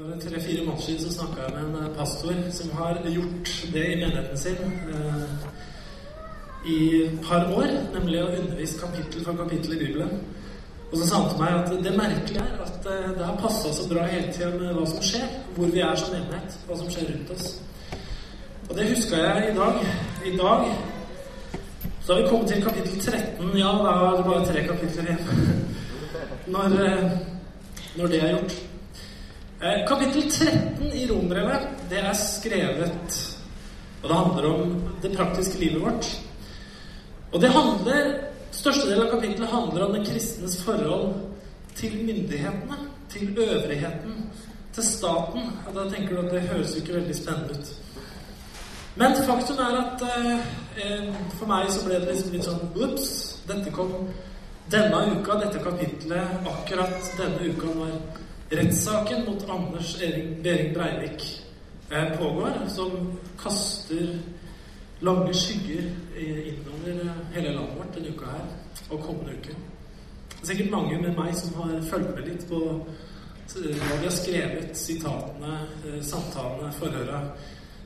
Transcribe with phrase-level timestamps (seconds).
[0.00, 3.82] For tre-fire måneder siden så snakka jeg med en eh, pastor som har gjort det
[3.92, 4.60] i menigheten sin
[4.92, 5.32] eh,
[6.74, 10.22] i et par år, nemlig å undervise kapittel for kapittel i Bibelen.
[10.90, 13.74] Og så sa han til meg at det merkelige er at eh, det har passa
[13.76, 16.88] så bra hele tida med hva som skjer, hvor vi er som menighet, hva som
[16.96, 17.52] skjer rundt oss.
[18.70, 19.84] Og det huska jeg i dag.
[20.32, 20.66] I dag
[22.06, 23.52] så har vi kommet til kapittel 13.
[23.60, 25.62] Ja, da er det bare tre kapitler igjen.
[26.56, 27.16] Når, eh,
[28.00, 28.60] når det er gjort.
[29.62, 31.60] Eh, kapittel 13 i Rombrevet,
[31.90, 33.16] det er skrevet
[34.02, 34.70] Og det handler om
[35.02, 36.06] det praktiske livet vårt.
[37.32, 38.14] Og det handler
[38.52, 41.12] Største del av kapittelet handler om den kristnes forhold
[41.76, 42.78] til myndighetene,
[43.12, 44.30] til øvrigheten,
[44.74, 45.52] til staten.
[45.68, 47.70] Og da tenker du at det høres jo ikke veldig spennende ut.
[48.96, 53.12] Men faktum er at eh, for meg så ble det liksom litt sånn Ops,
[53.48, 54.08] dette kom
[54.72, 57.94] denne uka, dette kapittelet, akkurat denne uka når
[58.50, 59.98] rettssaken mot Anders
[60.42, 61.42] Behring Breivik
[61.90, 64.18] eh, pågår, som kaster
[64.98, 65.82] lange skygger
[66.16, 68.48] innover eh, hele landet vårt denne uka her
[68.90, 69.54] og kommende uke.
[70.30, 74.08] Det er sikkert mange med meg som har fulgt med litt på eh, hva vi
[74.08, 75.60] har skrevet, sitatene,
[76.02, 77.22] samtalene, forhøra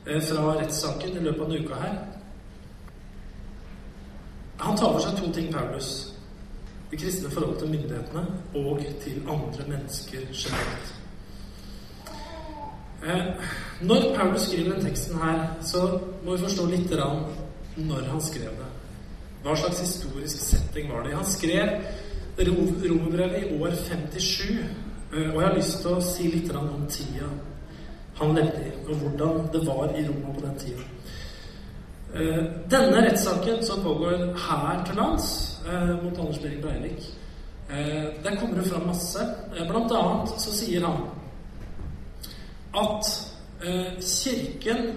[0.05, 1.95] fra rettssaken i løpet av denne uka her.
[4.59, 6.14] Han tar for seg to ting, Paulus
[6.95, 8.21] det kristne forholdet til myndighetene
[8.55, 10.93] og til andre mennesker generelt.
[13.03, 13.25] Eh,
[13.81, 16.93] når Paulus skriver den teksten her, så må vi forstå litt
[17.75, 18.69] når han skrev det.
[19.43, 21.15] Hva slags historisk setting var det?
[21.15, 21.69] Han skrev
[22.39, 24.65] Romerbrevet i år 57,
[25.13, 27.27] eh, og jeg har lyst til å si litt om tida
[28.15, 30.83] han levde i, og hvordan det var i Roma på den tida.
[32.15, 35.54] Eh, denne rettssaken som pågår her til lands,
[36.03, 37.07] mot Anders Behring Breivik.
[38.23, 39.21] Der kommer det fram masse.
[39.57, 41.07] Eh, blant annet så sier han
[42.75, 43.09] at
[43.63, 44.95] eh, Kirken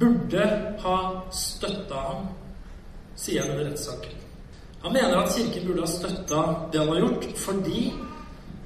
[0.00, 0.46] burde
[0.82, 0.98] ha
[1.30, 2.28] støtta ham,
[3.16, 4.22] sier han i rettssaken.
[4.82, 6.42] Han mener at Kirken burde ha støtta
[6.72, 7.92] det han har gjort, fordi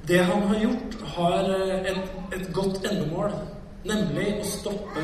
[0.07, 3.35] det han har gjort, har eh, et, et godt endemål,
[3.87, 5.03] nemlig å stoppe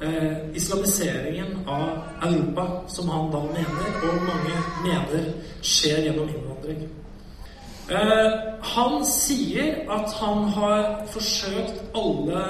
[0.00, 1.88] eh, islamiseringen av
[2.22, 5.28] Europa, som han da mener, og mange mener
[5.62, 6.88] skjer gjennom innvandring.
[7.90, 8.32] Eh,
[8.74, 12.42] han sier at han har forsøkt alle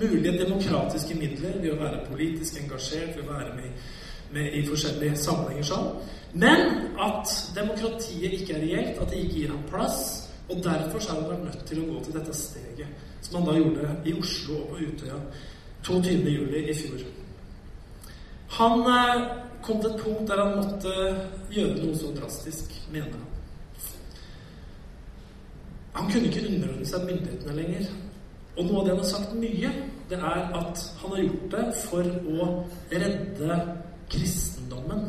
[0.00, 3.88] mulige demokratiske midler ved å være politisk engasjert, ved å være med,
[4.34, 5.88] med i forskjellige sammenhenger sånn.
[6.34, 10.00] Men at demokratiet ikke er reelt, at det ikke gir ham plass.
[10.50, 13.54] Og derfor har han vært nødt til å gå til dette steget, som han da
[13.56, 15.20] gjorde i Oslo og på Utøya
[15.84, 16.30] 22.
[16.30, 17.00] juli i fjor.
[18.48, 19.26] Han eh,
[19.62, 20.92] kom til et punkt der han måtte
[21.52, 23.30] gjøre noe så drastisk, mener han.
[25.94, 27.90] Han kunne ikke underordne seg myndighetene lenger.
[28.56, 29.70] Og noe av det han har sagt mye,
[30.10, 32.48] det er at han har gjort det for å
[32.92, 33.60] redde
[34.10, 35.06] kristendommen.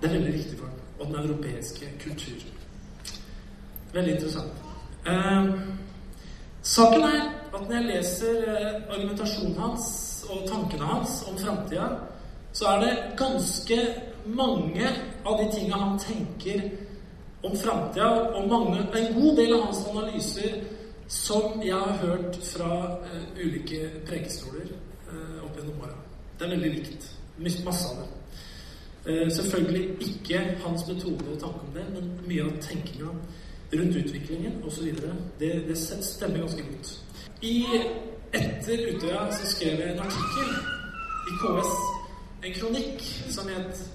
[0.00, 0.82] Det er veldig viktig for ham.
[0.98, 2.60] Og den europeiske kulturen.
[3.94, 4.62] Veldig interessant.
[5.06, 5.50] Eh,
[6.64, 7.20] saken er
[7.54, 9.86] at når jeg leser eh, argumentasjonen hans
[10.30, 11.88] og tankene hans om framtida,
[12.52, 13.78] så er det ganske
[14.24, 14.88] mange
[15.26, 16.62] av de tinga han tenker
[17.44, 20.62] om framtida, og mange, en god del av hans analyser
[21.08, 22.70] som jeg har hørt fra
[23.04, 24.70] uh, ulike prekestoler
[25.10, 25.98] uh, opp gjennom åra.
[26.38, 27.08] Det er veldig likt.
[27.66, 28.08] Masse av det.
[29.04, 33.12] Uh, selvfølgelig ikke hans metode og tanke om det, men mye av tenkinga
[33.80, 34.90] rundt utviklingen osv.
[35.40, 36.92] Det, det stemmer ganske godt.
[37.42, 37.54] I
[38.34, 40.54] Etter Utøya så skrev jeg en artikkel
[41.30, 41.74] i KS,
[42.44, 43.90] en kronikk, som het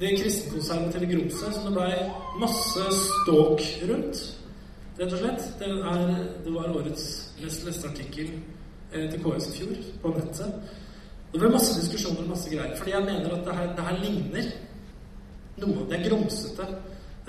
[0.00, 2.10] 'Det kristenkonservative grumset', som det blei
[2.40, 3.60] masse ståk
[3.90, 4.36] rundt.
[5.00, 5.42] Rett og slett.
[5.58, 6.06] Det, er,
[6.44, 8.30] det var årets mest leste artikkel
[8.92, 10.54] eh, til KS i fjor, på nettet.
[11.32, 12.76] Det ble masse diskusjoner og masse greier.
[12.76, 14.50] Fordi jeg mener at det her, det her ligner
[15.56, 15.86] noe.
[15.90, 16.66] Det er grumsete,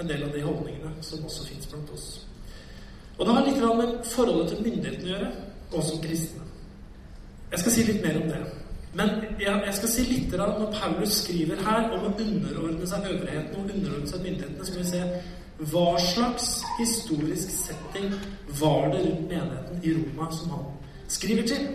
[0.02, 2.08] en del av de holdningene som også fins blant oss.
[3.18, 5.32] Og det har litt med forholdet til myndighetene å gjøre,
[5.72, 6.48] og som kristne.
[7.52, 8.42] Jeg skal si litt mer om det.
[8.94, 13.70] Men jeg, skal si litt når Paulus skriver her om å underordne seg øvrigheten og
[13.76, 15.04] underordne seg myndighetene, skal vi se
[15.72, 16.50] hva slags
[16.80, 18.10] historisk setting
[18.60, 20.66] var det rundt menigheten i Roma som han
[21.12, 21.70] skriver til.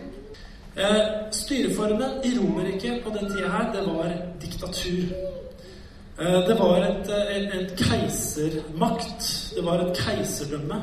[0.76, 1.02] Eh,
[1.32, 4.12] styreformen i Romerriket på den tida her, det var
[4.42, 5.14] diktatur.
[6.20, 9.52] Eh, det var et, en, en keisermakt.
[9.56, 10.80] Det var et keiserdømme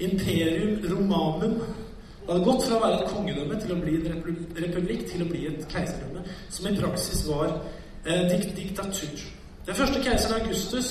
[0.00, 1.54] imperium romanum.
[2.26, 4.18] Det hadde gått fra å være et kongedømme til å bli en
[4.60, 7.54] republikk til å bli et keiserdømme, som i praksis var
[8.04, 9.22] eh, dikt diktatur.
[9.66, 10.90] Den første keiseren Augustus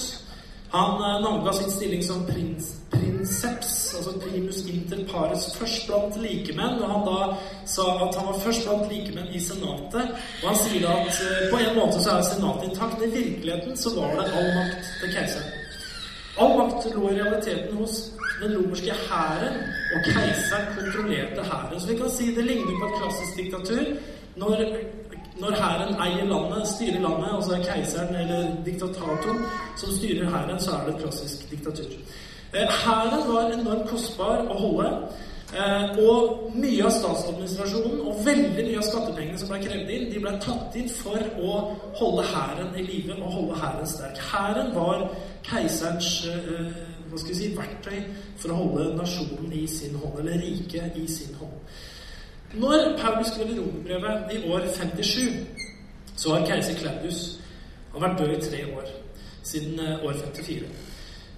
[0.71, 6.81] han eh, navnga sin stilling som prins, prinseps, altså primus inter pares, først blant likemenn.
[6.81, 7.19] Og han da
[7.65, 10.11] sa at han var først blant likemenn i Senatet.
[10.41, 13.95] Og han sier at eh, på en måte så er Senatet intakt, i virkeligheten så
[13.95, 15.55] var det all makt til keiseren.
[16.37, 17.97] All makt lå i realiteten hos
[18.41, 19.55] den romerske hæren,
[19.95, 21.79] og keiseren kontrollerte hæren.
[21.79, 23.95] Så vi kan si det ligner på et klassisk diktatur.
[24.37, 24.67] Når
[25.41, 29.45] når hæren eier landet, styrer landet, og så er keiseren eller diktatoren
[29.77, 31.95] som styrer hæren, så er det et klassisk diktatur.
[32.53, 34.91] Eh, hæren var enormt kostbar å holde.
[35.55, 40.19] Eh, og mye av statsadministrasjonen og veldig mye av skattepengene som ble krevd inn, de
[40.19, 41.59] ble tatt inn for å
[42.01, 44.19] holde hæren i live og holde hæren sterk.
[44.31, 45.05] Hæren var
[45.47, 48.01] keiserens eh, hva skal vi si, verktøy
[48.41, 51.55] for å holde nasjonen i sin hånd, eller riket i sin hånd.
[52.53, 55.19] Når Paulus skrev romerbrevet i år 57,
[56.15, 57.37] så har keiser Claudius
[57.93, 58.89] han vært død i tre år.
[59.43, 60.69] Siden eh, år 54.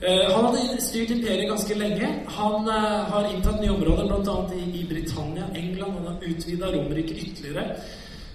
[0.01, 2.09] Eh, han hadde styrt imperiet ganske lenge.
[2.27, 4.37] Han eh, har inntatt nye områder, bl.a.
[4.57, 5.93] I Britannia, England.
[5.97, 7.75] Han har utvida Romerriket ytterligere.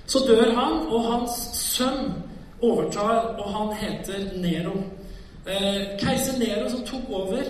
[0.06, 2.12] Så dør han, og hans sønn
[2.62, 4.74] overtar, og han heter Nero.
[6.00, 7.42] Keiser Nero, som tok over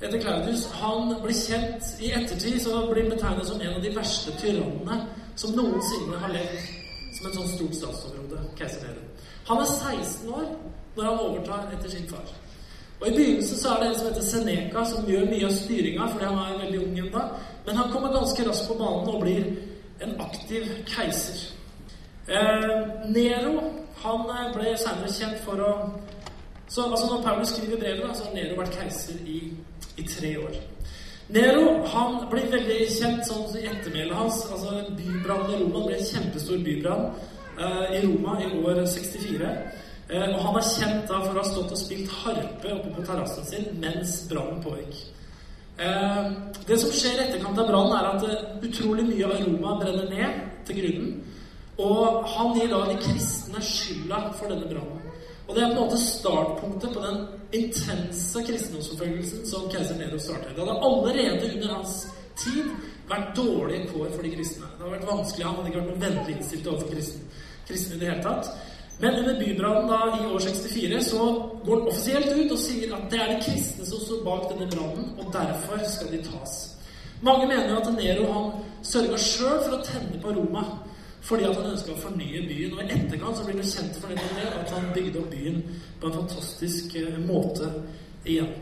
[0.00, 4.34] etter Claudius, han blir kjent I ettertid så blir betegnet som en av de verste
[4.40, 4.98] tyrannene
[5.36, 6.72] som noensinne har levd
[7.14, 8.96] som en sånn stort statsoverhode, keiser
[9.48, 10.48] Han er 16 år
[10.96, 12.26] når han overtar etter sin far.
[13.00, 16.06] Og I begynnelsen så er det en som heter Seneca, som gjør mye av styringa
[16.12, 17.24] fordi han er veldig ung ennå.
[17.66, 19.48] Men han kommer ganske raskt på banen og blir
[20.04, 21.42] en aktiv keiser.
[22.28, 22.70] Eh,
[23.12, 23.58] Nero
[24.04, 25.72] han eh, ble senere kjent for å
[26.68, 29.52] så altså Når Paulus skriver brevet, så har Nero vært keiser i
[29.96, 30.56] i tre år.
[31.32, 34.42] Nero han ble veldig kjent sånn i ettermælet hans.
[34.52, 37.06] altså Bybrannen i Roma ble en kjempestor bybrann
[37.56, 39.52] uh, i Roma i år 64.
[40.10, 43.06] Uh, og han er kjent da for å ha stått og spilt harpe oppe på
[43.08, 44.98] terrassen sin mens brannen pågikk.
[45.80, 46.28] Uh,
[46.68, 50.12] det som skjer i etterkant av brannen, er at eh, utrolig mye av Roma brenner
[50.12, 51.16] ned til grunnen.
[51.82, 55.03] Og han gir da de kristne skylda for denne brannen.
[55.44, 57.18] Og det er på en måte startpunktet på den
[57.54, 60.54] intense kristendomsforfølgelsen som keiser Nero startet.
[60.56, 61.96] Det hadde allerede under hans
[62.40, 62.70] tid
[63.08, 64.70] vært dårlige kår for de kristne.
[64.70, 68.00] Det hadde vært vanskelig, Han hadde ikke vært noe vennlig innstilt overfor kristne, kristne i
[68.00, 68.54] det hele tatt.
[68.98, 71.24] Men under bybrannen da i år 64 så
[71.64, 74.70] går han offisielt ut og sier at det er de kristne som står bak denne
[74.70, 76.54] brannen, og derfor skal de tas.
[77.24, 78.50] Mange mener at Nero han
[78.86, 80.64] sørga sjøl for å tenne på Roma
[81.24, 82.76] fordi at han ønska å fornye byen.
[82.76, 85.60] Og i etterkant så blir det kjent for det at han bygde opp byen
[86.00, 87.70] på en fantastisk eh, måte
[88.24, 88.52] igjen.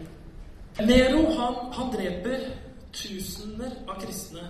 [0.81, 2.47] Nero han, han dreper
[2.94, 4.47] tusener av kristne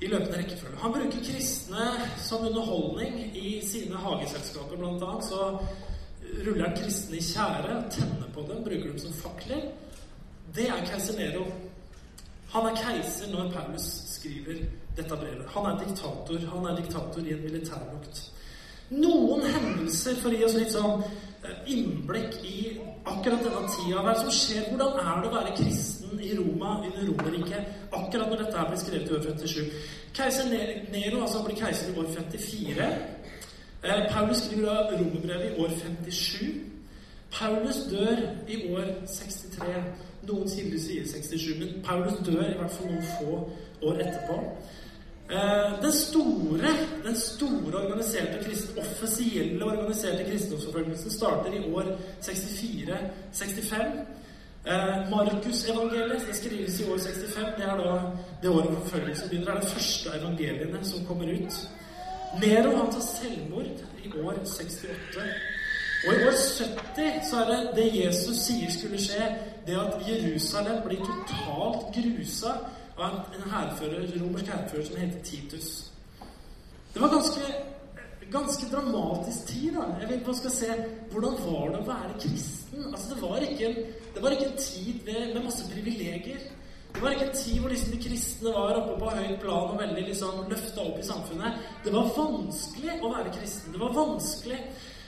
[0.00, 0.78] i løpende rekkefølge.
[0.80, 1.88] Han bruker kristne
[2.20, 5.24] som underholdning i sine hageselskaper, blant annet.
[5.24, 9.70] Så ruller han kristne i tjære, tenner på dem, bruker dem som fakler.
[10.54, 11.46] Det er keiser Nero.
[12.54, 13.88] Han er keiser når Paulus
[14.26, 14.64] skriver
[14.96, 15.46] dette brevet.
[15.54, 16.38] Han er diktator.
[16.54, 18.32] Han er diktator i en militærmakt.
[18.90, 22.58] Noen hendelser for å gi oss litt sånn eh, innblikk i
[23.06, 24.02] akkurat denne tida.
[24.06, 24.68] Hva som skjer?
[24.70, 28.82] Hvordan er det å være kristen i Roma under Romerriket akkurat når dette her blir
[28.84, 29.90] skrevet i år 57?
[30.16, 30.54] Keiser
[30.94, 32.88] Nero altså blir keiser i år 54.
[33.82, 36.54] Eh, Paulus skriver da romerbrevet i år 57.
[37.34, 39.82] Paulus dør i år 63.
[40.26, 43.34] Noen kilder sier 67, men Paulus dør i hvert fall noen få
[43.82, 44.40] år etterpå.
[45.30, 46.68] Eh, den store,
[47.04, 51.84] den store organiserte krist, offisielle organiserte kristendomsforfølgelsen starter i år
[52.20, 54.06] 64-65.
[54.66, 57.46] Eh, Markusevangeliet skrives i år 65.
[57.56, 58.00] Det er da
[58.42, 59.46] det året forfølgelsen begynner.
[59.46, 61.68] Det er de første evangeliene som kommer ut.
[62.42, 64.88] Nero han tar selvmord i år 68.
[66.06, 66.32] Og i år
[66.94, 69.28] 70 så er det det Jesus sier skulle skje,
[69.66, 72.52] det at Jerusalem blir totalt grusa
[72.96, 75.92] av en hærfører, romersk hærfører som heter Titus.
[76.94, 77.40] Det var ganske,
[78.32, 79.74] ganske dramatisk tid.
[79.74, 79.86] da.
[80.00, 80.70] Jeg vet man skal se
[81.12, 82.84] Hvordan var det å være kristen?
[82.92, 83.76] Altså, Det var ikke en,
[84.22, 86.40] var ikke en tid med, med masse privilegier.
[86.94, 89.80] Det var ikke en tid hvor liksom de kristne var oppe på høyt plan og
[89.80, 91.58] veldig liksom løfta opp i samfunnet.
[91.84, 93.72] Det var vanskelig å være kristen.
[93.72, 94.60] Det var vanskelig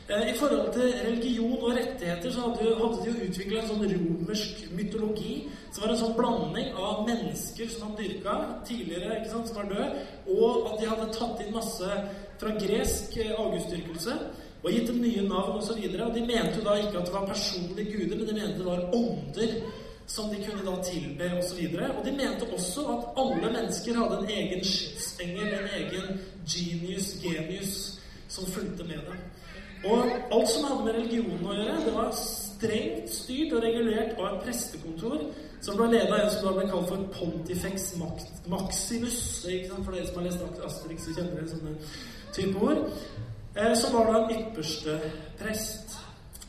[0.09, 4.63] I forhold til religion og rettigheter så hadde, hadde de jo utvikla en sånn romersk
[4.73, 5.35] mytologi.
[5.69, 9.69] Som var en sånn blanding av mennesker som han dyrka tidligere, ikke sant, som var
[9.69, 11.99] døde, og at de hadde tatt inn masse
[12.41, 14.15] fra gresk eh, augustdyrkelse
[14.63, 15.77] og gitt dem nye navn osv.
[15.77, 18.39] Og, så og de mente jo da ikke at det var personlige guder, men de
[18.39, 19.55] mente det var ånder
[20.09, 21.61] som de kunne da tilbe osv.
[21.69, 26.23] Og, så og de mente også at alle mennesker hadde en egen skytsengel, en egen
[26.49, 27.77] genius, genius,
[28.33, 29.21] som fulgte med dem.
[29.85, 32.11] Og alt som hadde med religionen å gjøre, det var,
[32.59, 35.21] strengt styrt og regulert av et prestekontor
[35.63, 37.93] som ble ledet av en som da ble kalt for Pontifex
[38.51, 39.21] Maximus.
[39.47, 39.85] Ikke sant?
[39.87, 41.77] For dere som har lest Asterix, så kjenner dere sånne
[42.35, 42.83] type ord.
[43.55, 44.99] Eh, som var da en ypperste
[45.39, 45.97] prest.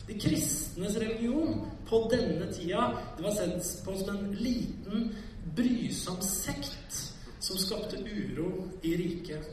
[0.10, 5.12] De kristnes religion på denne tida det var sett på som en liten,
[5.56, 6.98] brysom sekt
[7.40, 9.46] som skapte uro i riket.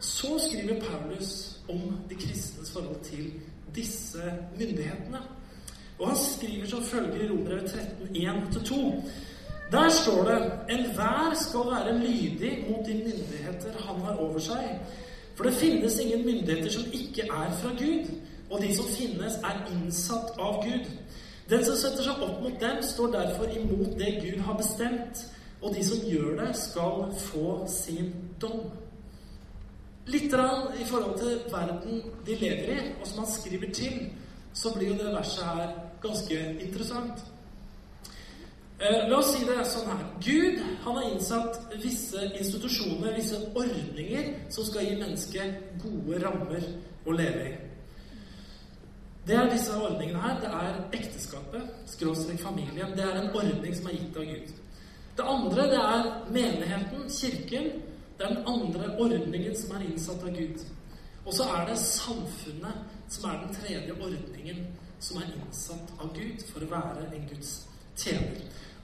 [0.00, 3.32] Så skriver Paulus om de kristnes forhold til
[3.74, 4.22] disse
[4.58, 5.20] myndighetene.
[5.98, 9.02] Og han skriver som følger i Rombrevet 13, 1-2.
[9.72, 14.80] Der står det enhver skal være lydig mot de myndigheter han har over seg.
[15.34, 18.06] For det finnes ingen myndigheter som ikke er fra Gud,
[18.50, 20.86] og de som finnes, er innsatt av Gud.
[21.50, 25.26] Den som setter seg opp mot dem, står derfor imot det Gud har bestemt,
[25.62, 28.64] og de som gjør det, skal få sin dom.
[30.06, 30.34] Litt
[30.80, 34.10] i forhold til verden de lever i, og som han skriver til,
[34.54, 35.72] så blir jo det verset her
[36.02, 37.24] ganske interessant.
[38.78, 40.02] Eh, la oss si det sånn her.
[40.20, 46.68] Gud han har innsatt visse institusjoner, visse ordninger, som skal gi mennesket gode rammer
[47.06, 47.54] å leve i.
[49.26, 50.36] Det er disse ordningene her.
[50.42, 52.92] Det er ekteskapet, skråstrek familien.
[52.94, 54.52] Det er en ordning som er gitt av Gud.
[55.16, 57.70] Det andre det er menigheten, kirken.
[58.18, 60.62] Den andre ordningen som er innsatt av Gud.
[61.26, 64.66] Og så er det samfunnet, som er den tredje ordningen
[65.00, 67.66] som er innsatt av Gud for å være en Guds
[67.98, 68.38] tjener.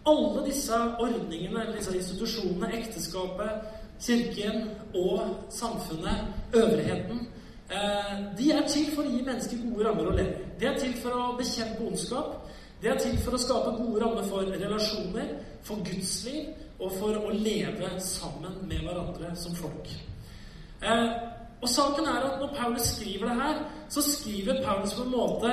[0.06, 3.68] Alle disse ordningene, eller disse institusjonene, ekteskapet,
[4.02, 6.26] kirken og samfunnet,
[6.58, 7.26] øvrigheten,
[7.70, 10.50] eh, de er til for å gi mennesker gode rammer å leve i.
[10.60, 12.34] De er til for å bekjempe ondskap.
[12.82, 16.50] De er til for å skape gode rammer for relasjoner, for gudsliv
[16.82, 19.90] og for å leve sammen med hverandre som folk.
[20.82, 21.08] Eh,
[21.62, 25.52] og saken er at når Paulus skriver det her, så skriver Paulus på en måte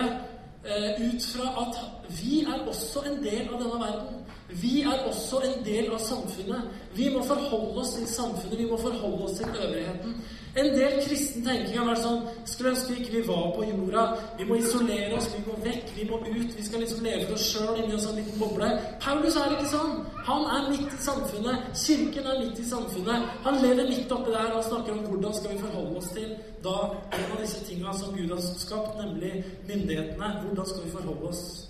[0.65, 4.25] eh, ut fra at vi er også en del av denne verden.
[4.49, 6.69] Vi er også en del av samfunnet.
[6.95, 10.15] Vi må forholde oss til samfunnet, vi må forholde oss til øvrigheten.
[10.57, 14.05] En del kristen tenking har vært sånn Skulle ønske ikke vi var på jorda.
[14.39, 16.55] Vi må isolere oss, vi må vekk, vi må ut.
[16.57, 18.71] Vi skal liksom leve for oss sjøl inni en sånn liten boble.
[19.05, 19.95] Paulus er ikke sånn.
[20.25, 21.69] Han er midt i samfunnet.
[21.85, 23.31] Kirken er midt i samfunnet.
[23.45, 26.35] Han lever midt oppi der og snakker om hvordan skal vi forholde oss til
[26.65, 26.77] da
[27.13, 30.37] en av disse tinga som Gud har skapt, nemlig myndighetene.
[30.47, 31.68] Hvordan skal vi forholde oss?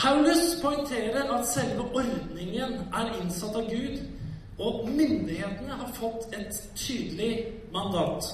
[0.00, 3.98] Paulus poengterer at selve ordningen er innsatt av Gud
[4.60, 8.24] og myndighetene har fått et tydelig mandat.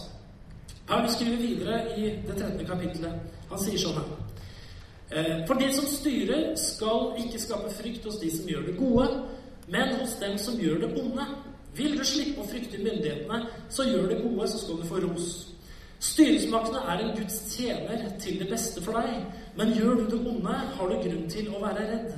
[0.86, 2.62] Paulus skriver videre i det 13.
[2.66, 3.18] kapittelet.
[3.50, 4.06] Han sier sånn her
[5.10, 9.08] eh, For de som styrer, skal ikke skape frykt hos de som gjør det gode,
[9.66, 11.26] men hos dem som gjør det onde.
[11.74, 15.32] Vil du slippe å frykte myndighetene, så gjør det gode, så skal du få ros.
[16.06, 19.24] Styresmaktene er en Guds tjener til det beste for deg,
[19.58, 22.12] men gjør du det onde, har du grunn til å være redd.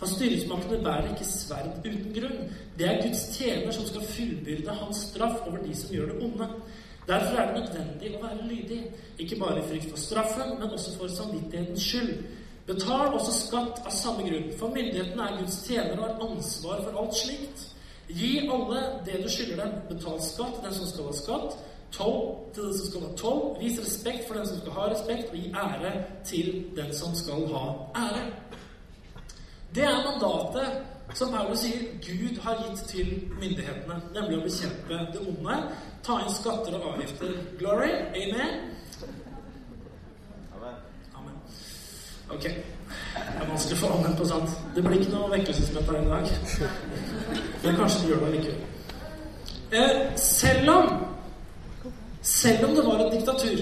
[0.00, 2.52] For styresmaktene bærer ikke sverd uten grunn.
[2.78, 6.48] Det er Guds tjener som skal fullbyrde hans straff over de som gjør det onde.
[7.08, 8.80] Derfor er det nødvendig å være lydig,
[9.18, 12.14] ikke bare i frykt for straffen, men også for samvittighetens skyld.
[12.66, 17.00] Betal også skatt av samme grunn, for myndighetene er Guds tjenere og har ansvar for
[17.02, 17.66] alt slikt.
[18.12, 19.74] Gi alle det du skylder dem.
[19.90, 21.60] Betal skatt til den som skal ha skatt.
[21.92, 22.22] Toll
[22.54, 23.60] til den som skal ha tolv.
[23.60, 25.92] Vis respekt for den som skal ha respekt, og gi ære
[26.24, 27.66] til den som skal ha
[28.04, 28.24] ære.
[29.74, 30.82] Det er mandatet
[31.14, 33.08] som Paulus sier Gud har gitt til
[33.40, 35.56] myndighetene, nemlig å bekjempe det onde,
[36.04, 37.34] ta inn skatter og avgifter.
[37.60, 37.90] Glory?
[38.16, 38.54] Amen?
[40.56, 41.36] Amen.
[42.32, 42.42] Ok.
[42.42, 44.58] Det er vanskelig å få amen på sant.
[44.74, 46.70] Det blir ikke noe vekkelsesmøte her i dag.
[47.64, 48.68] Men kanskje det gjør det likevel.
[49.72, 51.11] Eh, selv om
[52.22, 53.60] Selv om det var et diktatur,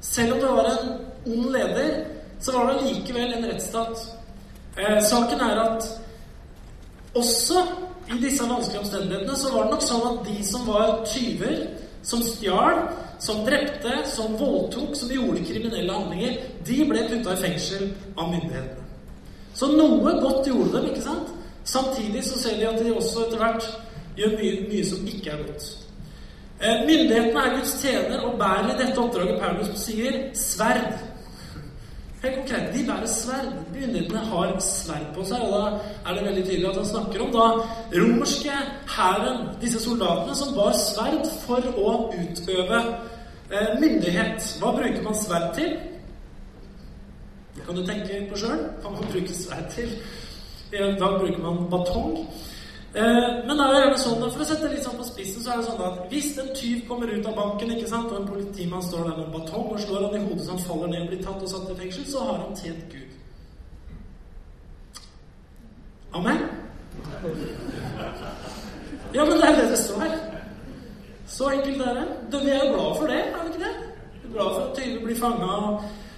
[0.00, 0.88] selv om det var en
[1.26, 2.04] ond leder,
[2.40, 4.02] så var det likevel en rettsstat.
[4.78, 5.86] Eh, saken er at
[7.14, 7.62] også
[8.10, 11.62] i disse vanskelige omstendighetene så var det nok sånn at de som var tyver,
[12.06, 12.82] som stjal,
[13.18, 17.88] som drepte, som voldtok, som gjorde kriminelle handlinger, de ble putta i fengsel
[18.18, 18.84] av myndighetene.
[19.56, 21.32] Så noe godt gjorde dem, ikke sant?
[21.66, 23.66] Samtidig så ser vi at de også etter hvert
[24.18, 25.70] gjør mye, mye som ikke er godt.
[26.60, 30.94] Eh, myndighetene er Guds tjener og bærer i dette oppdraget Paulus sier sverd.
[32.22, 33.50] Helt konkret, de bærer sverd.
[33.74, 35.42] Myndighetene har sverd på seg.
[35.44, 35.66] Og da
[36.06, 37.48] er det veldig tydelig at han snakker om da
[37.98, 38.56] romerske
[38.96, 42.80] hæren, disse soldatene, som bar sverd for å utøve
[43.52, 44.48] eh, myndighet.
[44.62, 45.76] Hva bruker man sverd til?
[47.56, 48.64] Det kan du tenke på sjøl.
[48.80, 49.92] Hva man bruker sverd til?
[50.72, 52.22] Da bruker man batong.
[52.96, 55.50] Eh, men det er jo gjerne sånn, for å sette litt sånn på spissen, så
[55.52, 58.30] er det sånn at hvis en tyv kommer ut av banken, ikke sant, og en
[58.30, 61.02] politimann står der med en batong og slår han i hodet så han faller ned
[61.04, 63.12] og blir tatt og satt i fengsel, så har han tjent Gud.
[66.16, 66.40] Amen?
[69.12, 70.16] Ja, men det er det det står her.
[71.26, 72.08] Så enkelt er det.
[72.32, 73.74] Vi er jo glad for det, er vi ikke det?
[74.22, 75.52] Vi er glad for at tyver blir fanga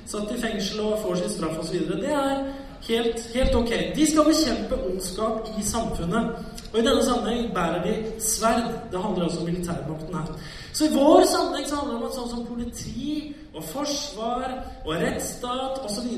[0.09, 1.83] satt i fengsel og får sin straff osv.
[1.91, 2.47] Det er
[2.89, 3.73] helt, helt ok.
[3.97, 6.31] De skal bekjempe ondskap i samfunnet.
[6.73, 8.71] Og i denne sammenheng bærer de sverd.
[8.93, 10.39] Det handler altså om militærmakten her.
[10.73, 14.47] Så i vår sammenheng så handler det om at sånn som politi og forsvar
[14.85, 16.09] og rettsstat osv.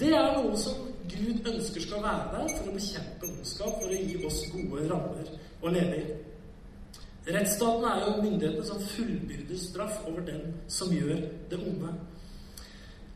[0.00, 0.78] Det er noe som
[1.14, 5.28] Gud ønsker skal være der for å bekjempe ondskap, for å gi oss gode rammer
[5.62, 6.06] å leve i.
[7.24, 11.92] Rettsstaten er jo myndighetene som fullbyrder straff over den som gjør det onde.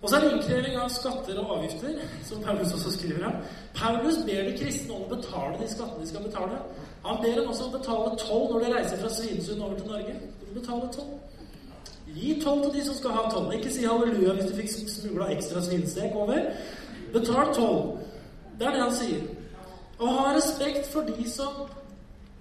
[0.02, 3.40] Og så er det innkreving av skatter og avgifter, som Paulus også skriver om.
[3.74, 6.60] Paulus ber de kristne om å betale de skattene de skal betale.
[7.06, 10.14] Han ber dem også å betale toll når de reiser fra Svinesund over til Norge.
[10.44, 11.16] De betale toll.
[12.14, 13.50] Gi toll til de som skal ha toll.
[13.56, 16.46] Ikke si halleluja hvis du fikk smugla ekstra svinestek over.
[17.12, 17.82] Betal toll.
[18.58, 19.26] Det er det han sier.
[19.98, 21.66] Og ha respekt for de som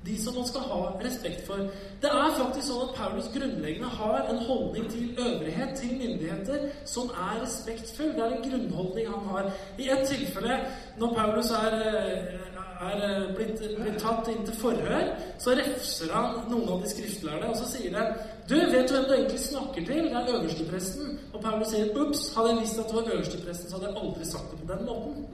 [0.07, 1.63] de som man skal ha respekt for.
[2.01, 7.11] Det er faktisk sånn at Paulus grunnleggende har en holdning til øvrighet, til myndigheter, som
[7.11, 8.13] er respektfull.
[8.15, 9.49] Det er en grunnholdning han har.
[9.77, 10.59] I et tilfelle,
[10.97, 11.75] når Paulus er,
[12.87, 15.11] er blitt, blitt, tatt inn til forhør,
[15.43, 18.07] så refser han noen av de skriftlærde, og så sier de
[18.47, 20.05] Du, vet du hvem du egentlig snakker til?
[20.07, 21.17] Det er øverstepresten.
[21.33, 24.29] Og Paulus sier ups, hadde jeg visst at det var øverstepresten, så hadde jeg aldri
[24.29, 25.25] sagt det på den måten.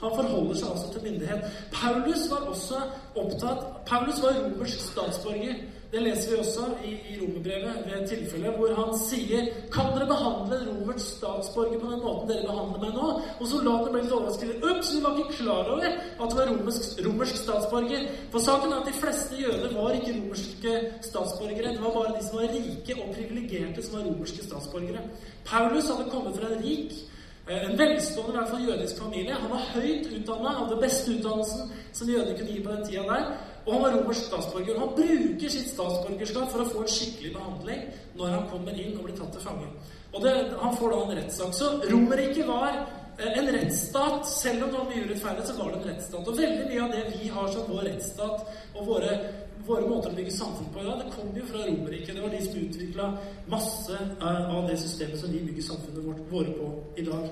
[0.00, 1.46] Han forholder seg altså til myndighet.
[1.72, 2.82] Paulus var også
[3.16, 5.56] opptatt Paulus var romersk statsborger.
[5.92, 10.08] Det leser vi også i, i romerbrevet ved et tilfelle hvor han sier Kan dere
[10.10, 13.06] behandle romersk statsborger på den måten dere behandler meg nå?
[13.38, 14.66] Og soldatene ble litt overrasket.
[14.66, 18.06] Ups, vi var ikke klar over at det var romersk, romersk statsborger.
[18.34, 20.76] For saken er at de fleste jøder var ikke romerske
[21.08, 21.76] statsborgere.
[21.78, 25.08] Det var bare de som var rike og privilegerte, som var romerske statsborgere.
[25.46, 26.98] Paulus hadde kommet fra en rik
[27.46, 29.34] en velstående i hvert fall jødisk familie.
[29.34, 33.28] Han var høyt utdanna, hadde beste utdannelsen som jødene kunne gi på den tida der.
[33.66, 34.78] Og han var romersk statsborger.
[34.78, 37.86] Han bruker sitt statsborgerskap for å få en skikkelig behandling
[38.18, 39.70] når han kommer inn og blir tatt til fange.
[40.12, 41.54] Og det, Han får da en rettssak.
[41.54, 42.84] Så Romerriket var eh,
[43.18, 44.28] en rettsstat.
[44.28, 46.28] Selv om det var mye urettferdig, så var det en rettsstat.
[46.28, 49.18] Og veldig mye av det vi har som vår rettsstat, og våre
[49.66, 52.14] våre måter å bygge samfunn på i dag, det kommer jo fra Romerriket.
[52.14, 53.08] Det var de som utvikla
[53.50, 57.26] masse eh, av det systemet som vi bygger samfunnet vårt, våre på i dag.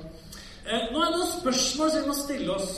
[0.64, 2.75] Eh, nå er det noen spørsmål som vi må stille oss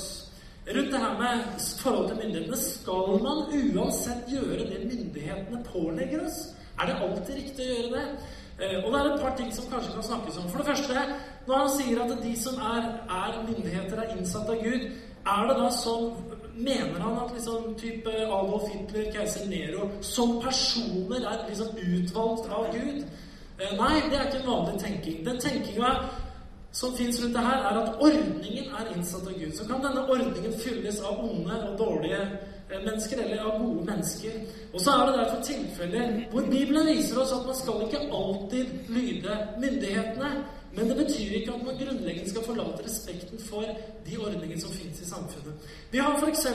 [0.67, 2.61] rundt det her med forhold til myndighetene.
[2.61, 6.43] Skal man uansett gjøre det myndighetene pålegger oss?
[6.77, 8.35] Er det alltid riktig å gjøre det?
[8.57, 10.51] Eh, og det er et par ting som kanskje kan snakkes om.
[10.53, 11.07] For det første,
[11.47, 14.89] når han sier at de som er, er myndigheter, er innsatt av Gud,
[15.27, 16.11] er det da sånn
[16.57, 22.71] Mener han at liksom type Adolf Hitler, keiser Nero som personer er liksom utvalgt av
[22.73, 23.03] Gud?
[23.59, 25.19] Eh, nei, det er ikke en vanlig tenking.
[25.27, 25.91] Den tenkinga
[26.73, 29.53] som fins rundt det her, er at ordningen er innsatt av Gud.
[29.57, 34.41] Så kan denne ordningen fylles av onde og dårlige eh, mennesker, eller av gode mennesker.
[34.73, 38.93] Og så er det derfor tilfeller hvor Bibelen viser oss at man skal ikke alltid
[38.97, 40.33] lyde myndighetene.
[40.77, 43.65] Men det betyr ikke at man grunnleggende skal forlate respekten for
[44.07, 45.55] de ordningene som finnes i samfunnet.
[45.91, 46.47] Vi har f.eks.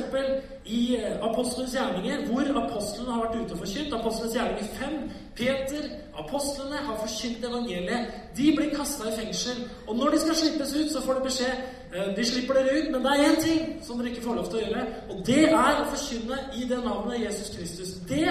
[0.66, 3.96] i eh, Apostlenes gjerninger, hvor apostlene har vært ute og forkynt.
[3.98, 4.96] Apostlenes gjerninger 5.
[5.36, 5.90] Peter,
[6.24, 8.14] apostlene, har forkynt evangeliet.
[8.38, 9.66] De blir kasta i fengsel.
[9.88, 12.94] Og når de skal slippes ut, så får de beskjed eh, de slipper dere ut,
[12.94, 14.88] men det er én ting som dere ikke får lov til å gjøre.
[15.10, 17.98] Og det er å forkynne i det navnet Jesus Kristus.
[18.10, 18.28] Det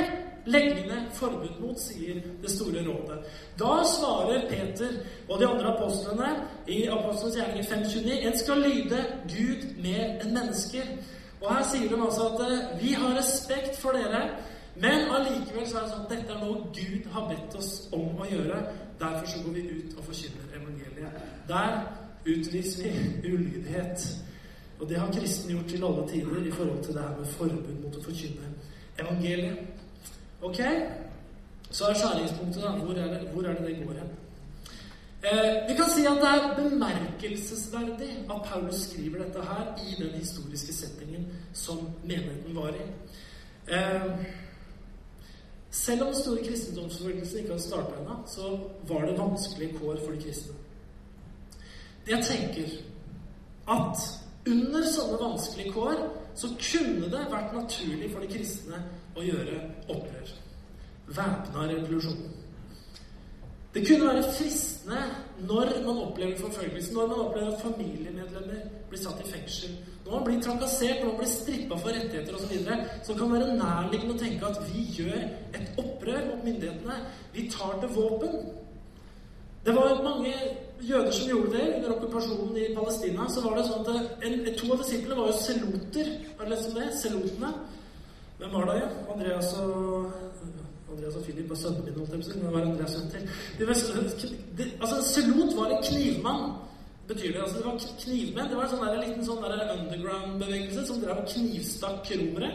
[0.47, 3.19] Leggende forbud mot, sier det store rådet.
[3.61, 4.95] Da svarer Peter
[5.29, 6.31] og de andre apostlene
[6.67, 10.95] i Apostelens gjerninger 5.29 en skal lyde Gud mer enn mennesker.
[11.41, 14.23] Og her sier de altså at eh, vi har respekt for dere,
[14.81, 18.21] men allikevel så er det sånn at dette er noe Gud har bedt oss om
[18.21, 18.61] å gjøre.
[19.01, 21.23] Derfor så går vi ut og forkynner evangeliet.
[21.49, 21.81] Der
[22.25, 24.09] utviser vi ulydighet.
[24.81, 27.81] Og det har kristen gjort til alle tider i forhold til det her med forbud
[27.83, 28.53] mot å forkynne
[29.01, 29.70] evangeliet.
[30.43, 30.61] Ok?
[31.71, 32.69] Så er skjæringspunktet da.
[32.69, 34.11] Hvor er det hvor er det, det går hen?
[35.23, 40.11] Eh, vi kan si at det er bemerkelsesverdig at Paulus skriver dette her i den
[40.11, 42.87] historiske settingen som menigheten var i.
[43.75, 44.27] Eh,
[45.71, 50.13] selv om den store kristendomsforfølgelsen ikke hadde starta ennå, så var det vanskelige kår for
[50.13, 50.55] de kristne.
[52.09, 52.69] Jeg tenker
[53.69, 53.99] at
[54.47, 56.01] under sånne vanskelige kår
[56.35, 58.83] så kunne det vært naturlig for de kristne
[59.17, 60.35] å gjøre opprør.
[61.11, 62.21] Væpna revolusjon.
[63.75, 65.01] Det kunne være fristende
[65.47, 70.25] når man opplever forfølgelse, når man opplever at familiemedlemmer blir satt i fengsel, når man
[70.25, 72.55] blir trakassert, når man blir strippa for rettigheter osv.,
[73.03, 75.21] så, kan det være nærliggende å tenke at vi gjør
[75.55, 76.97] et opprør mot myndighetene.
[77.35, 78.41] Vi tar til våpen.
[79.67, 80.35] Det var mange
[80.89, 83.29] jøder som gjorde det under okkupasjonen i Palestina.
[83.29, 86.11] Så var det sånn at en, To av disiplene var jo seloter.
[86.39, 86.89] Har du lest om det?
[87.03, 87.53] Selotene.
[88.41, 88.83] Hvem var det?
[89.13, 90.13] Andreas og
[90.91, 92.41] Andreas og Philip var sønnene mine, holdt jeg på å si.
[92.41, 94.73] Men var Andreas sønn til?
[94.81, 96.45] altså, Selot var en knivmann,
[97.09, 97.43] betyr det.
[97.45, 98.51] Altså, det var knivmenn.
[98.51, 102.55] Det var en sånn der, liten sånn underground-bevegelse som drev og knivstakk romere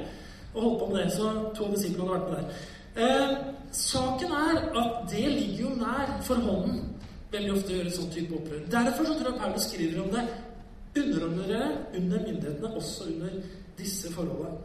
[0.55, 1.11] og holdt på med det.
[1.15, 2.73] Så to av disiplene hadde vært med der.
[2.95, 3.31] Eh,
[3.75, 6.94] saken er at det ligger jo nær for hånden
[7.31, 8.65] veldig ofte gjøre et sånt type opprør.
[8.71, 10.25] Derfor så tror jeg Paulus skriver om det.
[11.03, 13.29] Underordner dere under myndighetene, også under
[13.77, 14.57] disse forholdene.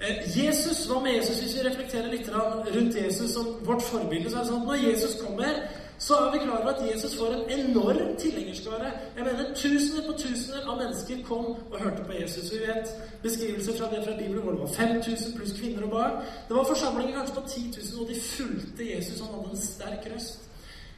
[0.00, 4.30] Eh, Jesus, Hva med Jesus hvis vi reflekterer litt rundt Jesus som vårt forbilde?
[4.30, 5.58] så er det sånn at Når Jesus kommer,
[5.98, 8.90] så er vi klar over at Jesus får en enorm tilhengerskare.
[9.16, 12.52] Jeg mener Tusener på tusener av mennesker kom og hørte på Jesus.
[12.52, 12.90] Vi vet
[13.22, 16.18] beskrivelser fra det fra Bibelen hvor det var 5000 pluss kvinner og barn.
[16.48, 17.60] Det var forsamlinger kanskje på 10
[17.92, 19.20] 000, og de fulgte Jesus.
[19.20, 20.40] Han hadde en sterk røst.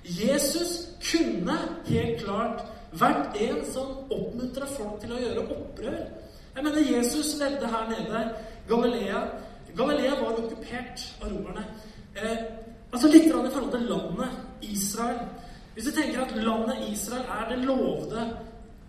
[0.07, 2.63] Jesus kunne helt klart
[2.97, 5.99] vært en som oppmuntra folk til å gjøre opprør.
[6.57, 8.23] Jeg mener, Jesus levde her nede.
[8.69, 9.25] Galilea
[9.77, 11.65] Galilea var okkupert av romerne.
[12.15, 12.39] Eh,
[12.93, 15.19] altså Litt i forhold til landet Israel.
[15.75, 18.23] Hvis du tenker at landet Israel er det lovde,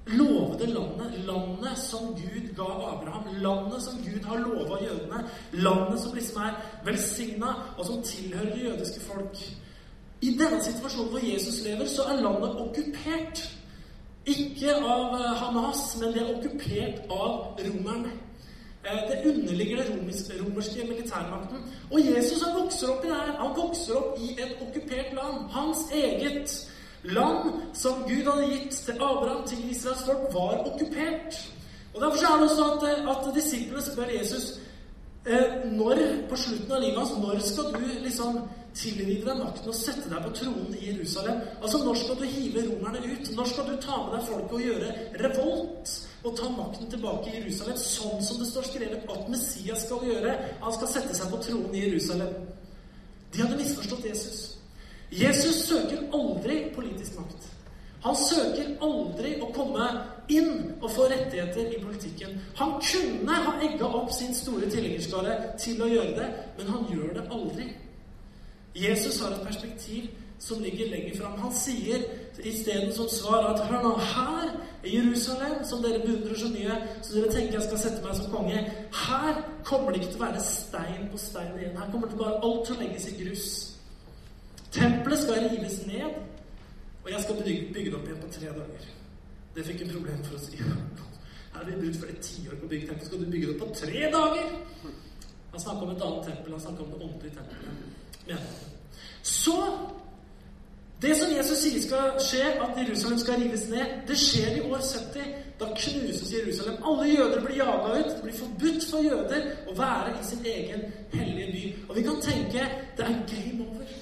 [0.08, 6.16] lovde landet, landet som Gud ga Abraham, landet som Gud har lova jødene, landet som
[6.16, 9.44] liksom er velsigna, og som tilhører det jødiske folk
[10.22, 13.44] I denne situasjonen hvor Jesus lever, så er landet okkupert.
[14.28, 18.16] Ikke av eh, Hamas, men det er okkupert av romerne.
[18.84, 20.00] Eh, det underligger den
[20.42, 21.58] romerske, militærmakten.
[21.92, 23.32] Og Jesus han vokser opp i det her.
[23.44, 25.50] Han vokser opp i et okkupert land.
[25.54, 26.58] Hans eget
[27.04, 31.42] land, som Gud hadde gitt til Abraham, til Israels folk, var okkupert.
[31.94, 34.60] Og Derfor er det også at, eh, at disiplene spør Jesus
[35.76, 38.38] når, på slutten av livet hans når skal du liksom
[38.78, 41.40] tilride deg makten og sette deg på tronen i Jerusalem.
[41.62, 43.32] Altså, Når skal du hive romerne ut?
[43.36, 44.92] Når skal du ta med deg folket og gjøre
[45.24, 45.96] revolt?
[46.24, 50.34] Og ta makten tilbake i Jerusalem, sånn som det står skrevet at Messias skal gjøre.
[50.64, 52.34] Han skal sette seg på tronen i Jerusalem.
[53.34, 54.42] De hadde misforstått Jesus.
[55.14, 57.48] Jesus søker aldri politisk makt.
[58.04, 59.88] Han søker aldri å komme
[60.30, 62.38] inn og få rettigheter i politikken.
[62.60, 66.30] Han kunne ha egga opp sin store tilhengerskare til å gjøre det,
[66.60, 67.68] men han gjør det aldri.
[68.78, 71.40] Jesus har et perspektiv som ligger lenger fram.
[71.42, 72.04] Han sier
[72.46, 74.52] isteden som svar at hør nå, her
[74.86, 78.30] i Jerusalem, som dere beundrer så mye, så dere tenker jeg skal sette meg som
[78.34, 78.62] konge,
[79.08, 81.78] her kommer det ikke til å være stein på stein igjen.
[81.80, 83.48] Her kommer det bare alt til å legges i grus.
[84.76, 86.22] Tempelet skal rives ned,
[87.08, 88.88] og jeg skal bygge, det opp igjen på tre dager.
[89.56, 90.58] Det fikk en problem for å si.
[90.60, 93.08] Her har vi brukt flere tiår på å bygge tempel.
[93.08, 94.50] Skal du bygge det opp på tre dager?
[95.54, 96.56] Han snakka om et annet tempel.
[96.58, 98.60] Han snakka om det åndelige tempelet.
[99.24, 99.56] Så
[101.02, 104.80] Det som Jesus sier skal skje, at Jerusalem skal rives ned, det skjer i år
[104.82, 105.28] 70.
[105.60, 106.80] Da knuses Jerusalem.
[106.90, 108.16] Alle jøder blir jaga ut.
[108.16, 111.64] Det blir forbudt for jøder å være i sin egen hellige by.
[111.90, 112.66] Og vi kan tenke
[112.98, 113.97] det er game over.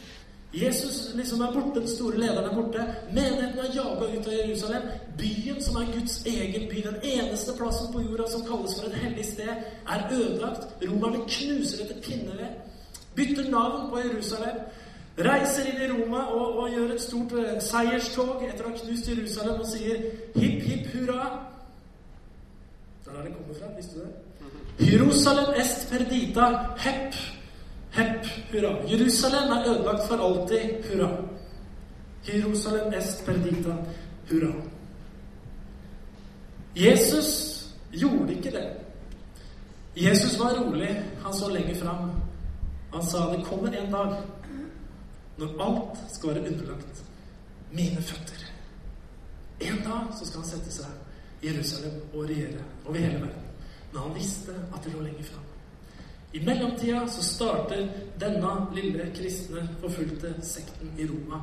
[0.55, 2.85] Jesus liksom er borte, den store lederen er borte.
[3.11, 4.85] Menigheten er jaga ut av Jerusalem.
[5.17, 8.95] Byen, som er Guds egen by, den eneste plassen på jorda som kalles for et
[9.03, 9.51] hellig sted,
[9.95, 10.69] er ødelagt.
[10.85, 12.55] Romerne knuser etter pinneved
[13.15, 14.59] bytter navn på Jerusalem,
[15.17, 19.07] reiser inn i Roma og, og gjør et stort uh, seierstog etter å ha knust
[19.11, 20.01] Jerusalem og sier
[20.35, 21.29] hipp, hipp hurra.
[23.05, 24.91] Det er det kommer fra, visste du det?
[24.91, 26.49] Jerusalem est perdita,
[26.83, 27.15] hepp,
[27.95, 28.73] hepp hurra.
[28.91, 31.09] Jerusalem er ødelagt for alltid, hurra.
[32.27, 33.75] Jerusalem est perdita,
[34.29, 34.53] hurra.
[36.75, 38.69] Jesus gjorde ikke det.
[39.95, 41.03] Jesus var rolig.
[41.23, 42.11] Han så lenger fram.
[42.93, 44.17] Han sa det kommer en dag
[45.37, 47.03] når alt skal være underlagt
[47.71, 48.45] mine føtter.
[49.59, 53.49] En dag så skal han sette seg i Jerusalem og regjere over hele verden.
[53.91, 55.44] Men han visste at det lå lenger fram.
[56.35, 57.87] I mellomtida så starter
[58.19, 61.39] denne lille kristne, forfulgte sekten i Roma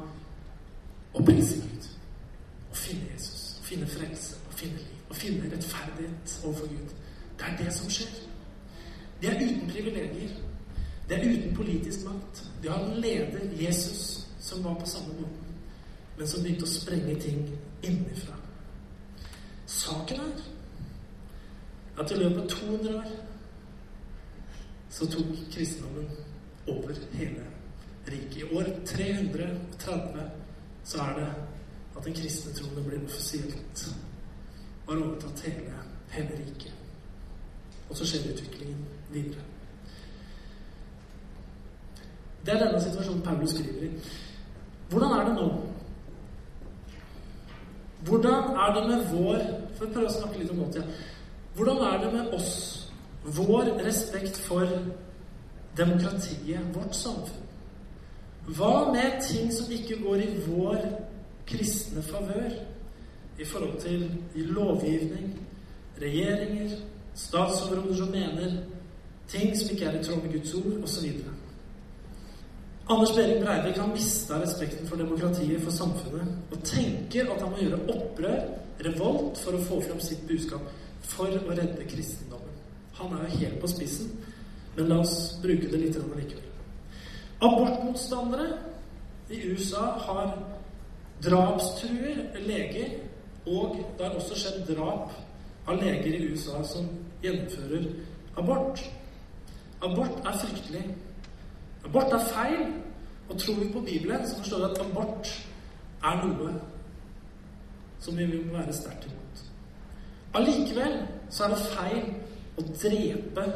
[1.16, 1.87] å prise Gud.
[2.72, 6.92] Å finne Jesus, å finne frelse, å finne liv, å finne rettferdighet overfor Gud.
[7.40, 8.12] Det er det som skjer.
[9.22, 10.37] De er uten privilegier.
[11.09, 12.44] Det er uten politisk makt.
[12.61, 15.59] De har en leder, Jesus, som var på samme måten,
[16.18, 17.46] men som begynte å sprenge ting
[17.81, 18.37] innenfra.
[19.66, 20.48] Saken er
[21.96, 23.32] at i løpet av 200 år
[24.92, 26.11] så tok kristendommen
[26.68, 27.44] over hele
[28.09, 28.37] riket.
[28.37, 30.31] I år 330
[30.85, 31.28] så er det
[31.96, 33.87] at den kristne troen blir offisielt
[34.87, 35.72] og har overtatt hele,
[36.11, 36.74] hele riket.
[37.90, 39.44] Og så skjer utviklingen videre.
[42.46, 43.90] Det er denne situasjonen Paulus skriver i.
[44.90, 45.48] Hvordan er det nå?
[48.05, 49.42] Hvordan er det med vår
[49.76, 50.85] For å prøve å snakke litt om nåtida.
[51.57, 52.72] Hvordan er det med oss?
[53.25, 54.69] Vår respekt for
[55.77, 57.49] demokratiet, vårt samfunn?
[58.47, 60.81] Hva med ting som ikke går i vår
[61.47, 62.51] kristne favør?
[63.39, 65.39] I forhold til lovgivning,
[66.03, 66.77] regjeringer,
[67.15, 68.59] statsoverhoder som mener
[69.29, 71.13] ting som ikke er i tråd med Guds ord, osv.
[72.91, 77.63] Anders Behring Breivik har mista respekten for demokratiet, for samfunnet, og tenker at han må
[77.63, 78.41] gjøre opprør,
[78.85, 80.67] revolt, for å få fram sitt budskap.
[81.03, 82.41] For å redde kristendommen.
[83.03, 84.11] Han er jo helt på spissen,
[84.77, 86.49] men la oss bruke det litt likevel.
[87.43, 88.49] Abortmotstandere
[89.33, 90.37] i USA har
[91.25, 92.95] drapstruer leger,
[93.47, 95.11] og det har også skjedd drap
[95.67, 96.87] av leger i USA som
[97.23, 97.88] gjennomfører
[98.38, 98.83] abort.
[99.83, 100.85] Abort er fryktelig.
[101.85, 102.67] Abort er feil.
[103.29, 105.29] Og tror vi på Bibelen, så forstår vi at abort
[106.05, 106.51] er noe
[108.03, 109.45] som vi vil være sterkt imot.
[110.35, 110.99] Allikevel
[111.31, 112.09] så er det feil
[112.83, 113.46] drepe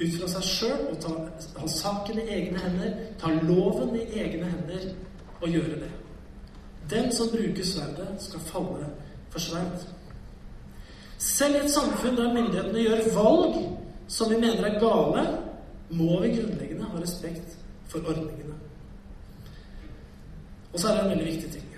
[0.00, 1.12] ut fra seg sjøl og ta,
[1.60, 4.88] ha saken i egne hender, ta loven i egne hender
[5.40, 5.90] og gjøre det.
[6.90, 8.88] Den som bruker sverdet, skal falle
[9.30, 9.86] for sverd.
[11.18, 13.60] Selv i et samfunn der myndighetene gjør valg
[14.08, 15.24] som vi mener er gale,
[15.90, 17.56] må vi grunnleggende ha respekt
[17.88, 18.58] for ordningene.
[20.72, 21.70] Og så er det en veldig viktig ting.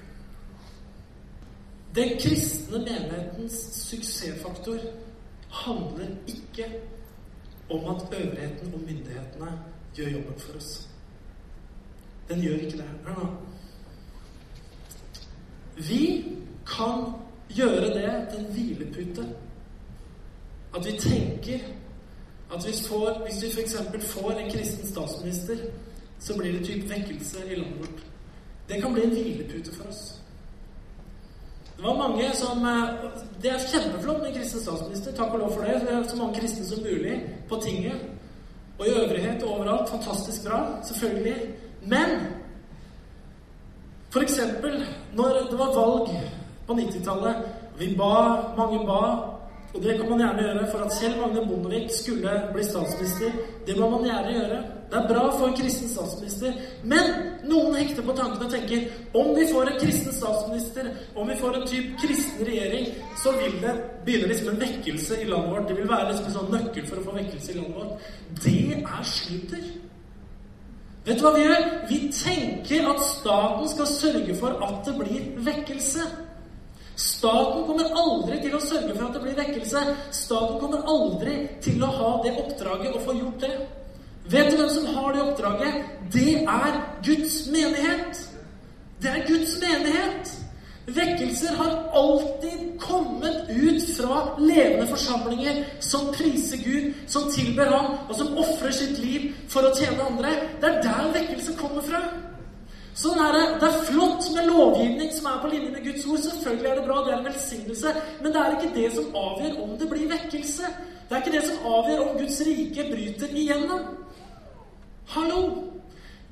[1.97, 4.81] Den kristne menighetens suksessfaktor
[5.65, 6.67] handler ikke
[7.71, 9.59] om at øvrigheten og myndighetene
[9.95, 10.89] gjør jobben for oss.
[12.29, 12.91] Den gjør ikke det.
[13.07, 13.27] Hør nå.
[15.77, 16.25] Vi
[16.67, 17.13] kan
[17.57, 19.37] gjøre det til en hvilepute.
[20.77, 21.59] At vi tenker
[22.55, 23.77] at hvis, får, hvis vi f.eks.
[24.01, 25.57] får en kristen statsminister,
[26.19, 28.07] så blir det typ vekkelse i landet vårt.
[28.69, 30.23] Det kan bli en hvilepute for oss.
[31.77, 33.11] Det var mange som eh,
[33.43, 35.13] Det er kjempeflott med en kristen statsminister.
[35.13, 35.81] Takk og lov for det.
[35.85, 38.01] Det er så mange kristne som mulig på tinget.
[38.79, 39.91] Og i øvrighet og overalt.
[39.91, 40.61] Fantastisk bra.
[40.89, 41.37] Selvfølgelig.
[41.83, 42.19] Men
[44.27, 44.85] eksempel
[45.15, 46.11] når det var valg
[46.67, 47.37] på 90-tallet
[47.79, 48.13] Vi ba,
[48.57, 49.01] mange ba,
[49.77, 53.35] og det kan man gjerne gjøre for at selv Magne Bondevik skulle bli statsminister.
[53.67, 54.61] Det må man gjerne gjøre.
[54.91, 56.55] Det er bra å få en kristen statsminister.
[56.89, 57.11] Men
[57.45, 58.87] noen hekter på tanken og tenker
[59.21, 62.89] om vi får en kristen statsminister, om vi får en type kristen regjering,
[63.21, 63.75] så vil det
[64.07, 65.69] begynne liksom en vekkelse i landet vårt.
[65.69, 68.13] Det vil være liksom en sånn nøkkel for å få vekkelse i landet vårt.
[68.47, 69.67] Det er sludder.
[71.07, 71.67] Vet du hva vi gjør?
[71.93, 76.09] Vi tenker at staten skal sørge for at det blir vekkelse.
[76.97, 79.83] Staten kommer aldri til å sørge for at det blir vekkelse.
[80.17, 83.53] Staten kommer aldri til å ha det oppdraget å få gjort det.
[84.33, 85.93] Vet du hvem som har det oppdraget?
[86.15, 88.25] Det er Guds menighet.
[89.03, 90.33] Det er Guds menighet.
[90.87, 98.15] Vekkelser har alltid kommet ut fra levende forsamlinger som priser Gud, som tilber Ham, og
[98.15, 100.37] som ofrer sitt liv for å tjene andre.
[100.63, 102.03] Det er der vekkelse kommer fra.
[102.97, 103.45] Sånn er det.
[103.61, 106.23] Det er flott med lovgivning som er på linje med Guds ord.
[106.25, 107.95] Selvfølgelig er det bra, det er en velsignelse.
[108.23, 110.71] Men det er ikke det som avgjør om det blir vekkelse.
[111.07, 113.89] Det er ikke det som avgjør om Guds rike bryter igjennom.
[115.13, 115.43] Hallo!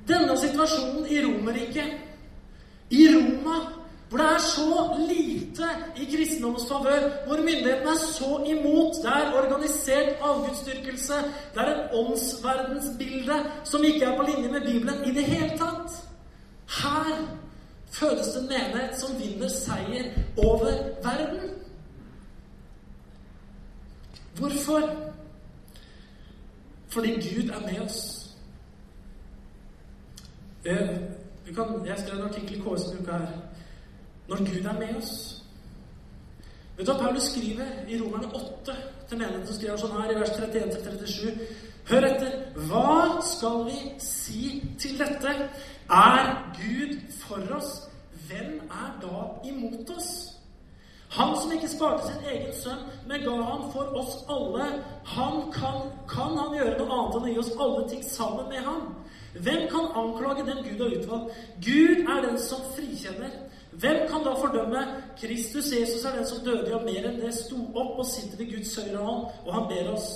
[0.09, 1.93] Denne situasjonen i Romerriket,
[2.93, 3.61] i Roma,
[4.11, 9.33] hvor det er så lite i kristendommens favør, hvor myndighetene er så imot, det er
[9.41, 11.21] organisert avgudsdyrkelse,
[11.55, 16.14] det er en åndsverdensbilde som ikke er på linje med Bibelen i det hele tatt.
[16.83, 17.39] Her
[17.93, 21.51] fødes det en menighet som vinner seier over verden.
[24.39, 25.13] Hvorfor?
[26.89, 28.31] Fordi Gud er med oss.
[30.65, 30.89] Eh,
[31.87, 33.39] jeg skrev en artikkel i KS denne uka her.
[34.29, 35.45] Når Gud er med oss
[36.77, 38.73] Vet du hva Paulus skriver i Romerne 8
[39.09, 39.47] til menigheten?
[39.47, 41.45] som skriver sånn her i vers 31-37.
[41.87, 42.33] Hør etter.
[42.67, 44.49] Hva skal vi si
[44.83, 45.35] til dette?
[45.91, 47.89] Er Gud for oss?
[48.29, 50.31] Hvem er da imot oss?
[51.11, 54.65] Han som ikke sparte sin egen sønn, men ga ham for oss alle.
[55.05, 58.65] Han kan, kan han gjøre noe annet enn å gi oss alle ting sammen med
[58.67, 58.89] ham?
[59.35, 61.39] Hvem kan anklage den Gud har utvalgt?
[61.63, 63.37] Gud er den som frikjenner.
[63.71, 64.85] Hvem kan da fordømme?
[65.21, 68.55] Kristus Jesus er den som døde, ja, mer enn det, sto opp og sitter ved
[68.57, 70.09] Guds høyre hånd, og han ber oss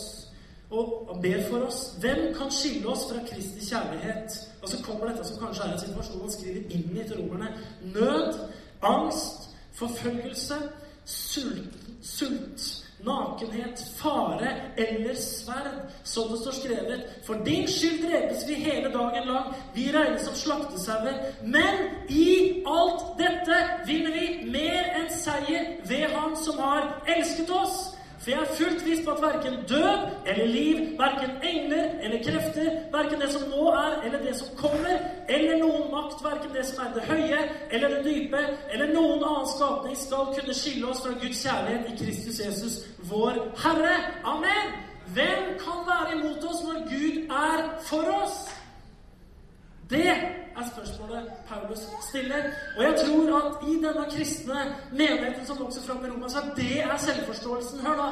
[0.71, 1.79] og han ber for oss.
[2.01, 4.35] Hvem kan skille oss fra Kristi kjærlighet?
[4.63, 7.53] Og så kommer dette som kanskje er en situasjon han skriver inn i til romerne.
[7.95, 8.43] Nød,
[8.83, 10.59] angst, forfølgelse,
[11.05, 12.69] sult, sult
[13.05, 17.03] nakenhet, fare eller sverd, som det står skrevet.
[17.27, 19.55] For din skyld drepes vi hele dagen lang.
[19.75, 21.15] Vi regnes som slaktesauer.
[21.43, 21.75] Men
[22.09, 27.95] i alt dette vinner vi mer enn seier ved Han som har elsket oss.
[28.29, 32.67] For jeg er fullt visst på at verken død eller liv, verken engler eller krefter,
[32.93, 36.83] verken det som nå er eller det som kommer, eller noen makt, verken det som
[36.85, 37.39] er det høye
[37.71, 41.97] eller det dype, eller noen annen skapning, skal kunne skille oss fra Guds kjærlighet i
[42.03, 43.97] Kristus Jesus, vår Herre.
[44.35, 44.77] Amen!
[45.17, 48.43] Hvem kan være imot oss når Gud er for oss?
[49.91, 52.43] Det er spørsmålet Paulus stiller.
[52.77, 54.59] Og jeg tror at i denne kristne
[54.93, 57.81] menigheten som vokser fram i Roma, så er det selvforståelsen.
[57.81, 58.09] Hør da!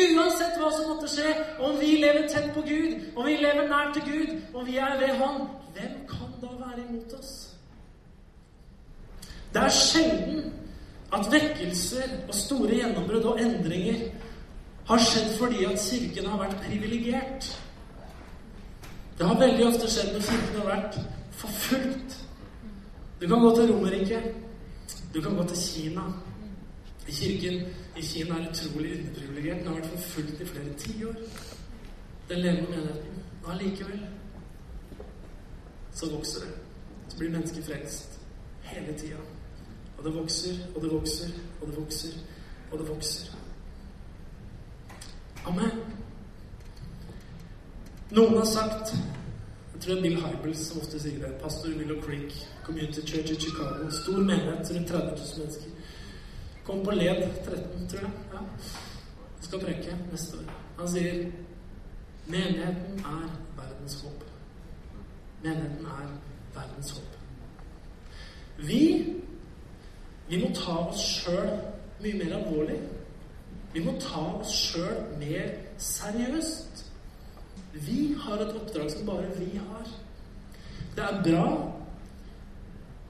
[0.00, 3.92] Uansett hva som måtte skje, om vi lever tett på Gud, om vi lever nær
[3.94, 7.32] til Gud, om vi er ved Han, hvem kan da være imot oss?
[9.54, 10.52] Det er sjelden
[11.12, 14.02] at vekkelser og store gjennombrudd og endringer
[14.90, 17.48] har skjedd fordi at Kirken har vært privilegert.
[19.18, 21.00] Det har veldig ofte skjedd når Kirken har vært
[21.40, 22.26] forfulgt.
[23.20, 24.22] Du kan gå til Romerriket.
[25.14, 26.02] Du kan gå til Kina.
[27.06, 29.58] Kirken i Kina er utrolig underprivilegert.
[29.58, 31.14] Den har vært forfulgt i flere tiår.
[32.28, 33.22] Den levende menigheten.
[33.44, 34.06] Og allikevel
[35.92, 36.54] så vokser det.
[37.08, 38.20] Så blir mennesket frelst
[38.62, 39.16] hele tida.
[39.98, 42.12] Og det vokser, og det vokser, og det vokser,
[42.70, 43.36] og det vokser.
[45.46, 45.70] Amen.
[48.10, 48.94] Noen har sagt
[49.80, 51.28] jeg tror det er Bill Hybels som ofte sier det.
[51.40, 53.86] Pastor Willow Creek Community Church i Chicago.
[53.90, 55.70] Stor menighet, rundt 30 000 mennesker.
[56.64, 58.10] Kom på led 13, tror jeg.
[58.34, 58.42] Ja.
[59.40, 60.52] Skal preke neste år.
[60.78, 61.16] Han sier
[62.26, 64.28] menigheten er verdens håp.
[65.42, 66.12] Menigheten er
[66.58, 67.16] verdens håp.
[68.58, 68.84] Vi
[70.28, 71.56] vi må ta oss sjøl
[72.02, 72.76] mye mer alvorlig.
[73.72, 76.69] Vi må ta oss sjøl mer seriøst.
[77.72, 79.92] Vi har et oppdrag som bare vi har.
[80.96, 81.76] Det er bra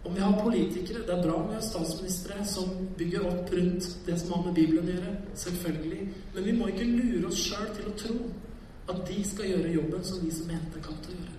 [0.04, 3.88] om vi har politikere, det er bra om vi har statsministre som bygger opp rundt
[4.06, 5.16] det som har med Bibelen å gjøre.
[5.42, 6.06] Selvfølgelig.
[6.34, 8.16] Men vi må ikke lure oss sjøl til å tro
[8.90, 11.36] at de skal gjøre jobben som vi som mente kan til å gjøre.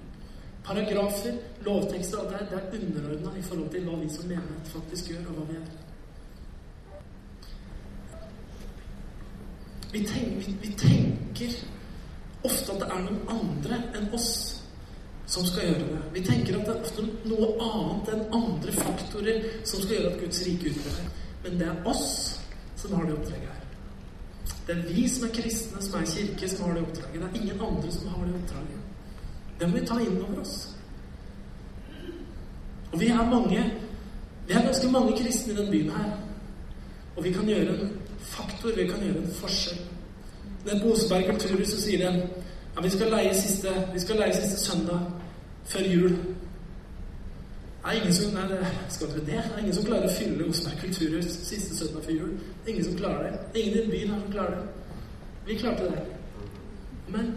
[0.63, 5.09] Paragrafer, lovtekster, alt det, det er underordna i forhold til hva vi som menighet faktisk
[5.09, 5.71] gjør, og hva vi gjør.
[9.91, 11.57] Vi tenker, vi, vi tenker
[12.47, 14.31] ofte at det er noen andre enn oss
[15.31, 16.01] som skal gjøre det.
[16.15, 20.23] Vi tenker at det er ofte noe annet enn andre faktorer som skal gjøre at
[20.25, 21.09] Guds rike utbrer
[21.43, 22.09] Men det er oss
[22.77, 23.61] som har det oppdraget her.
[24.67, 27.21] Det er vi som er kristne, som er kirke, som har det oppdraget.
[27.21, 28.81] Det er ingen andre som har det oppdraget.
[29.59, 30.57] Det må vi ta inn over oss.
[32.91, 33.71] Og vi er mange
[34.47, 36.15] Vi er ganske mange kristne i denne byen her.
[37.15, 39.77] Og vi kan gjøre en faktor, vi kan gjøre en forskjell.
[40.65, 42.21] Den på Oseberg kulturhus så sier den
[42.75, 44.99] ja, vi skal leie siste, vi skal leie siste søndag
[45.67, 46.13] før jul.
[47.85, 48.59] Er ingen som, nei,
[48.93, 49.25] skal dere det?
[49.25, 52.35] Det er ingen som klarer å fylle Oseberg kulturhus siste søndag før jul.
[52.37, 53.39] Det er ingen som klarer det.
[53.53, 54.99] Det er ingen i byen her som klarer det.
[55.47, 56.05] Vi klarte det.
[57.11, 57.33] Men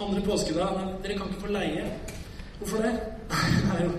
[0.00, 1.90] andre påskedag nei, Dere kan ikke få leie.
[2.60, 2.94] Hvorfor det?
[3.74, 3.90] Er jo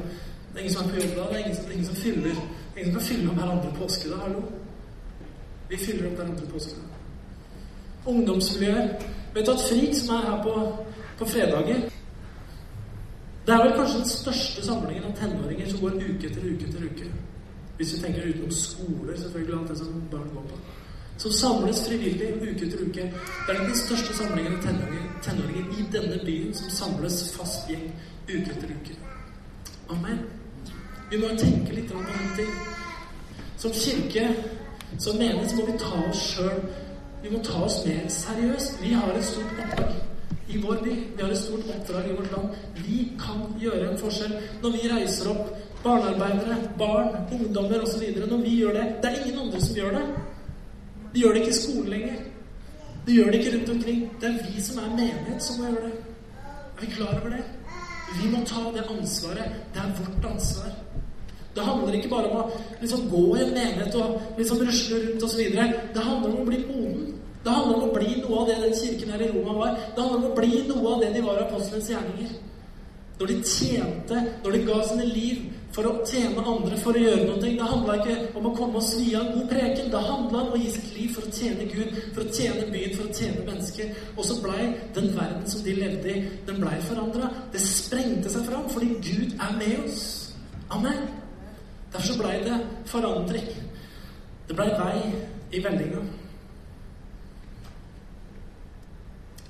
[0.51, 1.27] det er ingen som er på jobb da.
[1.30, 3.30] Det er ingen som, det er ingen som fyller det er ingen som kan fylle
[3.30, 4.23] opp hver andre påskedag.
[4.25, 4.41] Hallo?
[5.69, 6.90] Vi fyller opp hver andre påskedag
[8.06, 8.88] ungdomsmiljøer.
[9.34, 10.86] Vet du at FRIK, som er her på,
[11.20, 11.90] på fredager
[13.46, 16.84] Det er vel kanskje den største samlingen av tenåringer som går uke etter uke etter
[16.86, 17.08] uke.
[17.78, 20.60] Hvis vi tenker utenom skoler, selvfølgelig, alt det som barn går på.
[21.18, 23.08] Som samles frivillig uke etter uke.
[23.48, 27.90] Det er den største samlingen av tenåringer, tenåringer i denne byen som samles fast gjeng
[28.30, 29.00] uke etter uke.
[29.90, 30.22] Amen.
[31.12, 32.54] Vi må tenke litt på den ting.
[33.58, 34.30] Som kirke,
[35.00, 36.62] som menighet, så må vi ta oss sjøl
[37.23, 38.79] vi må ta oss mer seriøst.
[38.81, 39.93] Vi har et stort oppdrag
[40.49, 40.95] i vår by.
[41.15, 42.55] Vi har et stort oppdrag i vårt land.
[42.86, 45.51] Vi kan gjøre en forskjell når vi reiser opp
[45.84, 48.03] barnearbeidere, barn, ungdommer osv.
[48.29, 50.03] Når vi gjør det Det er ingen andre som gjør det.
[51.13, 52.19] De gjør det ikke i skolen lenger.
[53.05, 54.03] De gjør det ikke rundt omkring.
[54.21, 55.93] Det er vi som er menighet, som må gjøre det.
[56.77, 57.43] Er vi klar over det?
[58.21, 59.60] Vi må ta det ansvaret.
[59.73, 60.71] Det er vårt ansvar.
[61.56, 65.26] Det handler ikke bare om å liksom, gå i en menighet og liksom rusle rundt
[65.28, 65.41] osv.
[65.52, 67.10] Det handler om å bli moden.
[67.43, 69.82] Det handler om å bli noe av det den kirken her i Roma var.
[69.95, 72.39] Det handler om å bli noe av det de var apostlenes gjerninger.
[73.22, 75.41] når de tjente, når de ga sine liv
[75.76, 77.38] for å tjene andre, for å gjøre noe.
[77.43, 79.91] Det handla ikke om å komme og svi av en god preken.
[79.93, 82.97] Det handla om å gi sitt liv for å tjene Gud, for å tjene byen,
[82.97, 83.95] for å tjene mennesker.
[84.16, 87.30] Og så blei den verden som de levde i, den blei forandra.
[87.54, 90.06] Det sprengte seg fram fordi Gud er med oss.
[90.74, 91.20] Amen.
[91.92, 93.48] Derfor så blei det forandring.
[94.48, 94.98] Det blei vei
[95.52, 96.04] i vellinga.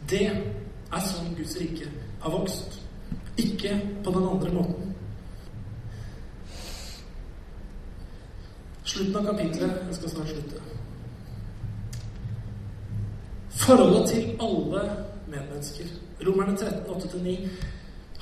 [0.10, 1.88] Det er sånn Guds rike
[2.22, 2.80] har vokst.
[3.38, 4.96] Ikke på den andre måten.
[8.84, 10.64] Slutten av kapitlet Jeg skal snart slutte.
[13.62, 14.82] Forholdet til alle
[15.28, 15.94] medmennesker.
[16.26, 17.38] Romerne 13, 8-9.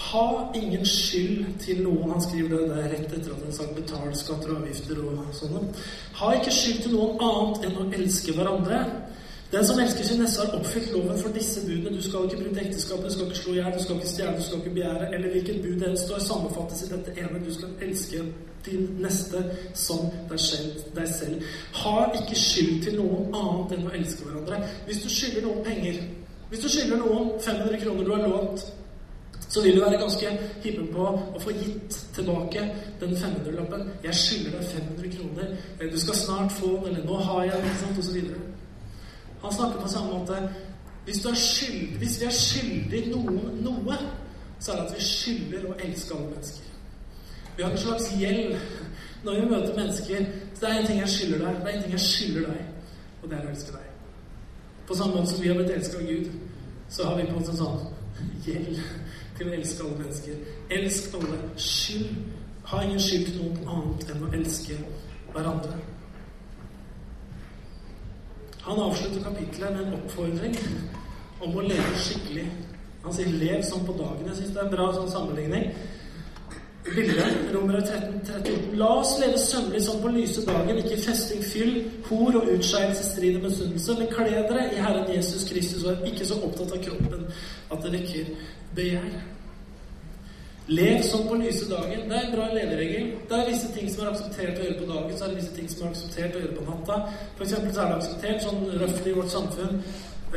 [0.09, 2.11] Ha ingen skyld til noen.
[2.15, 5.61] Han skriver det der rett etter at han sagt betal skatter og avgifter og sånne.
[6.21, 8.81] Ha ikke skyld til noen annet enn å elske hverandre.
[9.51, 11.95] Den som elsker sin neste, har oppfylt loven for disse budene.
[11.97, 14.33] Du skal ikke bryte ekteskapet, du skal ikke slå i hjel, du skal ikke stjele,
[14.37, 15.07] du skal ikke begjære.
[15.15, 17.41] Eller hvilket bud det står, sammenfattes i dette ene.
[17.45, 18.25] Du skal elske
[18.65, 19.41] din neste
[19.73, 21.47] som deg selv.
[21.81, 24.61] Ha ikke skyld til noen annet enn å elske hverandre.
[24.85, 26.03] Hvis du skylder noen penger,
[26.49, 28.69] hvis du skylder noen 500 kroner du har lånt,
[29.49, 30.31] så vil du være ganske
[30.63, 32.65] hippen på å få gitt tilbake
[33.01, 33.87] den 500-lappen.
[34.03, 35.55] Jeg skylder deg 500 kroner.
[35.91, 38.43] Du skal snart få den, eller nå har jeg den, og så videre.
[39.41, 40.41] Han snakker på samme måte
[41.05, 43.97] hvis, skyld, hvis vi er skyldig noen noe,
[44.59, 46.65] så er det at vi skylder å elske alle mennesker.
[47.57, 48.57] Vi har en slags gjeld
[49.23, 50.25] når vi møter mennesker.
[50.53, 52.91] Så det er en ting jeg skylder deg, det er en ting jeg skylder deg,
[53.21, 53.87] og det er å elske deg.
[54.87, 56.29] På samme måte som vi har blitt elska av Gud,
[56.89, 57.81] så har vi på en sånn
[58.45, 58.83] gjeld
[59.47, 60.33] å elske alle mennesker.
[60.69, 61.39] Elsk alle.
[61.55, 62.15] Skyld.
[62.69, 64.75] Ha ingen skyld til noe annet enn å elske
[65.33, 65.77] hverandre.
[68.65, 70.57] Han avslutter kapitlet med en oppfordring
[71.41, 72.45] om å leve skikkelig.
[73.03, 74.27] Han sier 'lev som på dagen'.
[74.27, 75.71] Jeg syns det er en bra sånn sammenligning.
[76.85, 78.77] Bildet, Romere 13, 38.
[78.79, 81.73] La oss leve sømmelig som på lyse dagen, ikke festing, fyll,
[82.07, 86.13] hor og utskeielse, strid og misunnelse, men kle dere i Herren Jesus Kristus og er
[86.13, 87.27] ikke så opptatt av kroppen
[87.71, 88.31] at det vekker
[88.79, 89.19] begjær.
[90.69, 92.09] Lev som på lyse dagen.
[92.09, 93.05] Det er en bra leveregel.
[93.29, 95.55] Det er visse ting som er akseptert å gjøre på dagen, så er det visse
[95.55, 96.97] ting som er akseptert å gjøre på natta.
[97.39, 99.81] For eksempel så er det akseptert sånn røftlig i vårt samfunn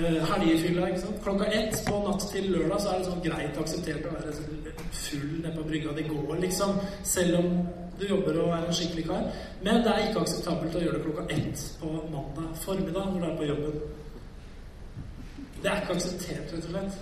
[0.01, 0.89] helgefylla.
[0.89, 1.23] ikke sant?
[1.23, 4.59] Klokka ett på natt til lørdag så er det sånn greit akseptert å være sånn
[4.93, 5.95] full nede på brygga.
[5.97, 6.77] Det går, liksom.
[7.05, 7.51] Selv om
[8.01, 9.29] du jobber og er en skikkelig kar.
[9.63, 13.29] Men det er ikke akseptabelt å gjøre det klokka ett på mandag formiddag når du
[13.29, 13.81] er på jobben.
[15.63, 16.99] Det er ikke akseptert, rett og slett.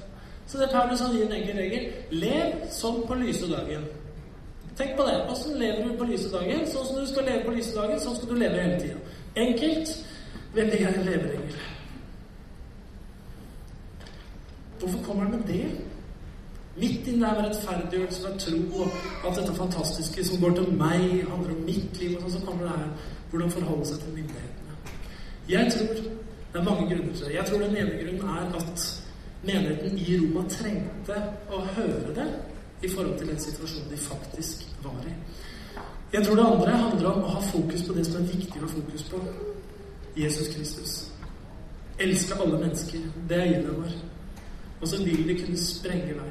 [0.51, 1.91] Så det Paulus han gir en enkel regel.
[2.11, 3.87] Lev som på lyse dagen.
[4.77, 5.17] Tenk på det.
[5.31, 6.67] Åssen lever du på lyse dagen?
[6.67, 9.19] Sånn som du skal leve på lyse dagen, sånn skal du leve hele tida.
[9.37, 9.93] Enkelt.
[10.55, 11.70] Veldig gjerne leveregel.
[14.81, 15.71] Hvorfor kommer han med det?
[16.77, 18.89] Midt inni der med rettferdiggjørelse ved tro og
[19.27, 22.65] alt dette fantastiske som går til meg, handler om mitt liv, og sånn, så kommer
[22.65, 24.79] det her hvordan forholde seg til myndighetene.
[25.49, 25.95] Jeg tror
[26.53, 27.35] det er mange grunner til det.
[27.35, 28.87] Jeg tror den ene grunnen er at
[29.45, 31.19] menigheten i Roma trengte
[31.51, 32.29] å høre det
[32.83, 35.15] i forhold til den situasjonen de faktisk var i.
[36.13, 38.65] Jeg tror det andre handler om å ha fokus på det som er viktig å
[38.65, 39.21] ha fokus på.
[40.17, 40.95] Jesus Kristus.
[41.99, 43.05] Elske alle mennesker.
[43.29, 43.93] Det er gildet vår.
[44.81, 46.31] Og så vil det kunne sprenge vei.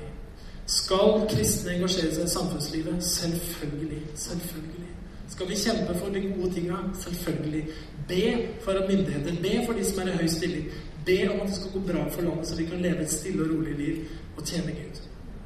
[0.70, 3.04] Skal kristne engasjere seg i samfunnslivet?
[3.04, 4.02] Selvfølgelig.
[4.16, 4.90] Selvfølgelig.
[5.30, 6.78] Skal vi kjempe for de gode tinga?
[7.02, 7.64] Selvfølgelig.
[8.08, 8.24] Be
[8.64, 9.42] for at myndigheter.
[9.42, 10.66] Be for de som er i høy stilling.
[11.06, 13.44] Be om at det skal gå bra for landet, så vi kan leve et stille
[13.44, 13.96] og rolig liv
[14.38, 15.02] og tjene Gud.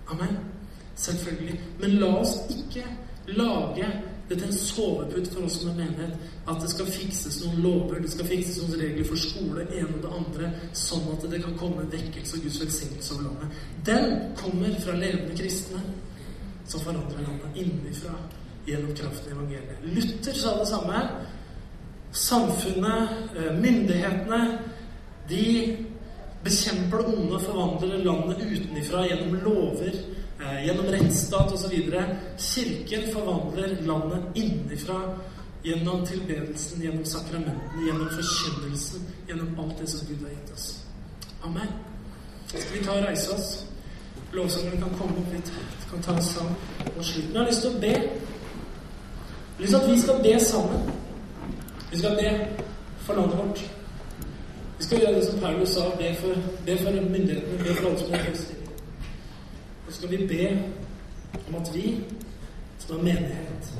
[0.08, 0.38] Amen.
[0.95, 1.62] Selvfølgelig.
[1.80, 2.86] Men la oss ikke
[3.28, 3.88] lage
[4.30, 6.30] det til en sovepute for oss som er menighet.
[6.47, 10.05] At det skal fikses noen lover, det skal fikses noen regler for skole, ene og
[10.05, 13.59] det andre, sånn at det kan komme vekkelse og Guds velsignelse over landet.
[13.89, 15.84] Den kommer fra levende kristne
[16.67, 18.15] som forandrer landet innenfra
[18.65, 19.88] gjennom kraften i evangeliet.
[19.95, 21.01] Luther sa det samme.
[22.13, 24.59] Samfunnet, eh, myndighetene,
[25.30, 25.78] de
[26.43, 29.95] bekjemper det onde og forvandler landet utenifra gjennom lover,
[30.65, 31.75] gjennom rettsstat osv.
[32.37, 34.99] Kirken forvandler landet innenfra
[35.63, 40.67] gjennom tilbedelsen, gjennom sakramentene, gjennom forkynnelsen, gjennom alt det som Gud har gitt oss.
[41.43, 41.67] Amen.
[42.47, 43.65] Skal vi ta og reise oss?
[44.33, 45.51] Lovsangeren kan komme opp litt.
[45.91, 46.55] Kan ta oss sammen
[46.95, 47.33] mot slutten.
[47.33, 47.93] Jeg har lyst til å be.
[47.93, 50.91] Jeg har lyst til at vi skal be sammen.
[51.91, 52.31] Vi skal be
[53.05, 53.63] for landet vårt.
[54.77, 57.99] Vi skal gjøre det som Paulus sa, be for, be for myndighetene, be for alle
[57.99, 58.62] som er Og
[59.93, 60.49] skal vi be
[61.47, 61.99] om at vi,
[62.79, 63.73] som har menighet,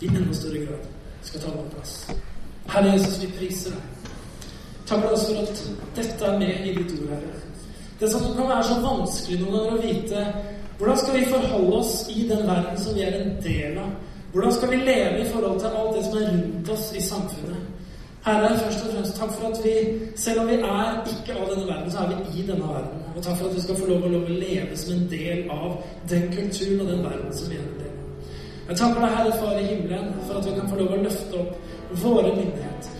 [0.00, 0.86] i enda større grad
[1.22, 1.94] skal ta vår plass.
[2.68, 4.10] Herre Jesus, vi priser deg.
[4.84, 5.62] Takk for oss for at
[5.96, 7.40] dette er med i ditt ord, Herre.
[8.00, 10.26] Det som kan være så vanskelig noen ganger å vite
[10.74, 13.92] Hvordan skal vi forholde oss i den verden som vi er en del av?
[14.32, 17.73] Hvordan skal vi leve i forhold til alt det som er rundt oss i samfunnet?
[18.24, 19.72] Herre, først og fremst takk for at vi,
[20.16, 23.02] selv om vi er ikke av denne verden, så er vi i denne verden.
[23.16, 25.74] Og takk for at vi skal få lov å leve som en del av
[26.12, 28.30] den kulturen og den verden som vi er en del av.
[28.68, 31.42] Jeg takker deg, Herre Far i himmelen, for at vi kan få lov å løfte
[31.42, 32.94] opp våre myndigheter,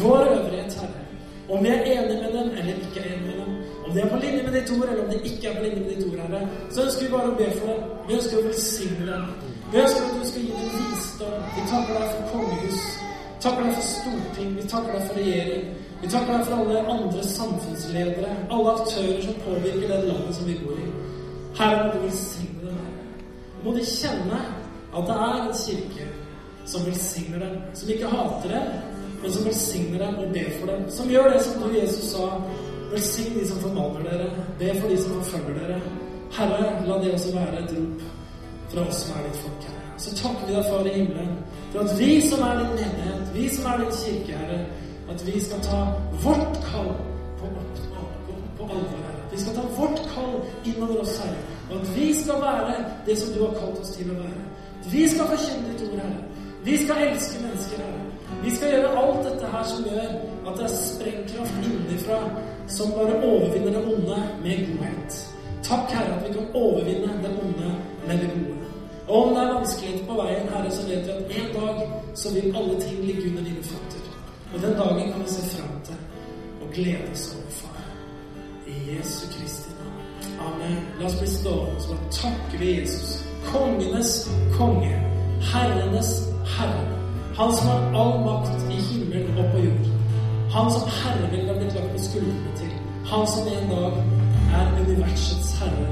[0.00, 1.04] vår øvrighet, Herre.
[1.50, 4.10] Om vi er enige med dem eller ikke er enige med dem, om de er
[4.14, 6.24] på linje med ditt ord eller om de ikke er på linje med ditt ord,
[6.24, 7.84] Herre, så ønsker vi bare å be for dem.
[8.08, 9.28] Vi ønsker å velsigne dem.
[9.74, 11.38] Vi ønsker at du skal gi dem visdom.
[11.58, 12.99] Vi takker deg for kongehus
[13.42, 15.68] takker deg for storting, vi takker deg for regjering.
[16.00, 20.56] Vi takker deg for alle andre samfunnsledere, alle aktører som påvirker det landet som vi
[20.62, 20.88] bor i.
[21.58, 22.78] Herre, må du velsigne dem.
[23.64, 24.40] Må de kjenne
[24.90, 26.06] at det er en kirke
[26.70, 28.70] som velsigner dem, som ikke hater dem,
[29.22, 30.86] men som velsigner dem og ber for dem.
[30.90, 32.30] Som gjør det som du, Jesus, sa.
[32.90, 34.30] Velsign de som formaner dere.
[34.58, 35.82] Be for de som forfølger dere.
[36.38, 38.08] Herre, la det også være et rop
[38.72, 39.68] fra oss som er ditt folk.
[39.68, 39.79] Herre.
[40.00, 41.32] Så takker vi deg, Far i himmelen,
[41.72, 44.60] for at vi som er din menighet, vi som er din kirke, Herre,
[45.10, 45.80] at vi skal ta
[46.24, 46.92] vårt kall
[47.40, 47.50] på,
[48.26, 49.24] på, på alvor, Herre.
[49.32, 51.42] Vi skal ta vårt kall innover oss, Herre.
[51.70, 52.74] Og at vi skal være
[53.06, 54.44] det som du har kalt oss til å være.
[54.80, 56.22] At vi skal forkynne ditt ord, Herre.
[56.64, 58.06] Vi skal elske mennesker, Herre.
[58.44, 60.14] Vi skal gjøre alt dette her som gjør
[60.48, 62.20] at det er sprengkraft innenfra
[62.72, 65.20] som bare overvinner det onde med godhet.
[65.66, 67.74] Takk, Herre, at vi kan overvinne det onde
[68.06, 68.59] med det gode.
[69.10, 71.78] Om det er vanskeligheter på veien, Herre, så vet vi at en dag
[72.14, 74.02] så vil alle ting ligge under dine føtter.
[74.54, 75.96] Og den dagen kan vi se fram til
[76.62, 77.80] og glede oss over, far.
[78.66, 79.98] I Jesu Kristi navn.
[80.46, 80.76] Amen.
[81.00, 83.24] La oss bli stående og takke vi Jesus.
[83.48, 84.12] Kongenes
[84.58, 84.94] konge.
[85.52, 86.10] Herrenes
[86.56, 86.84] herre.
[87.38, 89.90] Han som har all makt i himmelen og på jord.
[90.54, 92.72] Han som herreveldet har blitt lagt på skuldrene til.
[93.10, 93.92] Han som en dag
[94.60, 95.90] er universets herre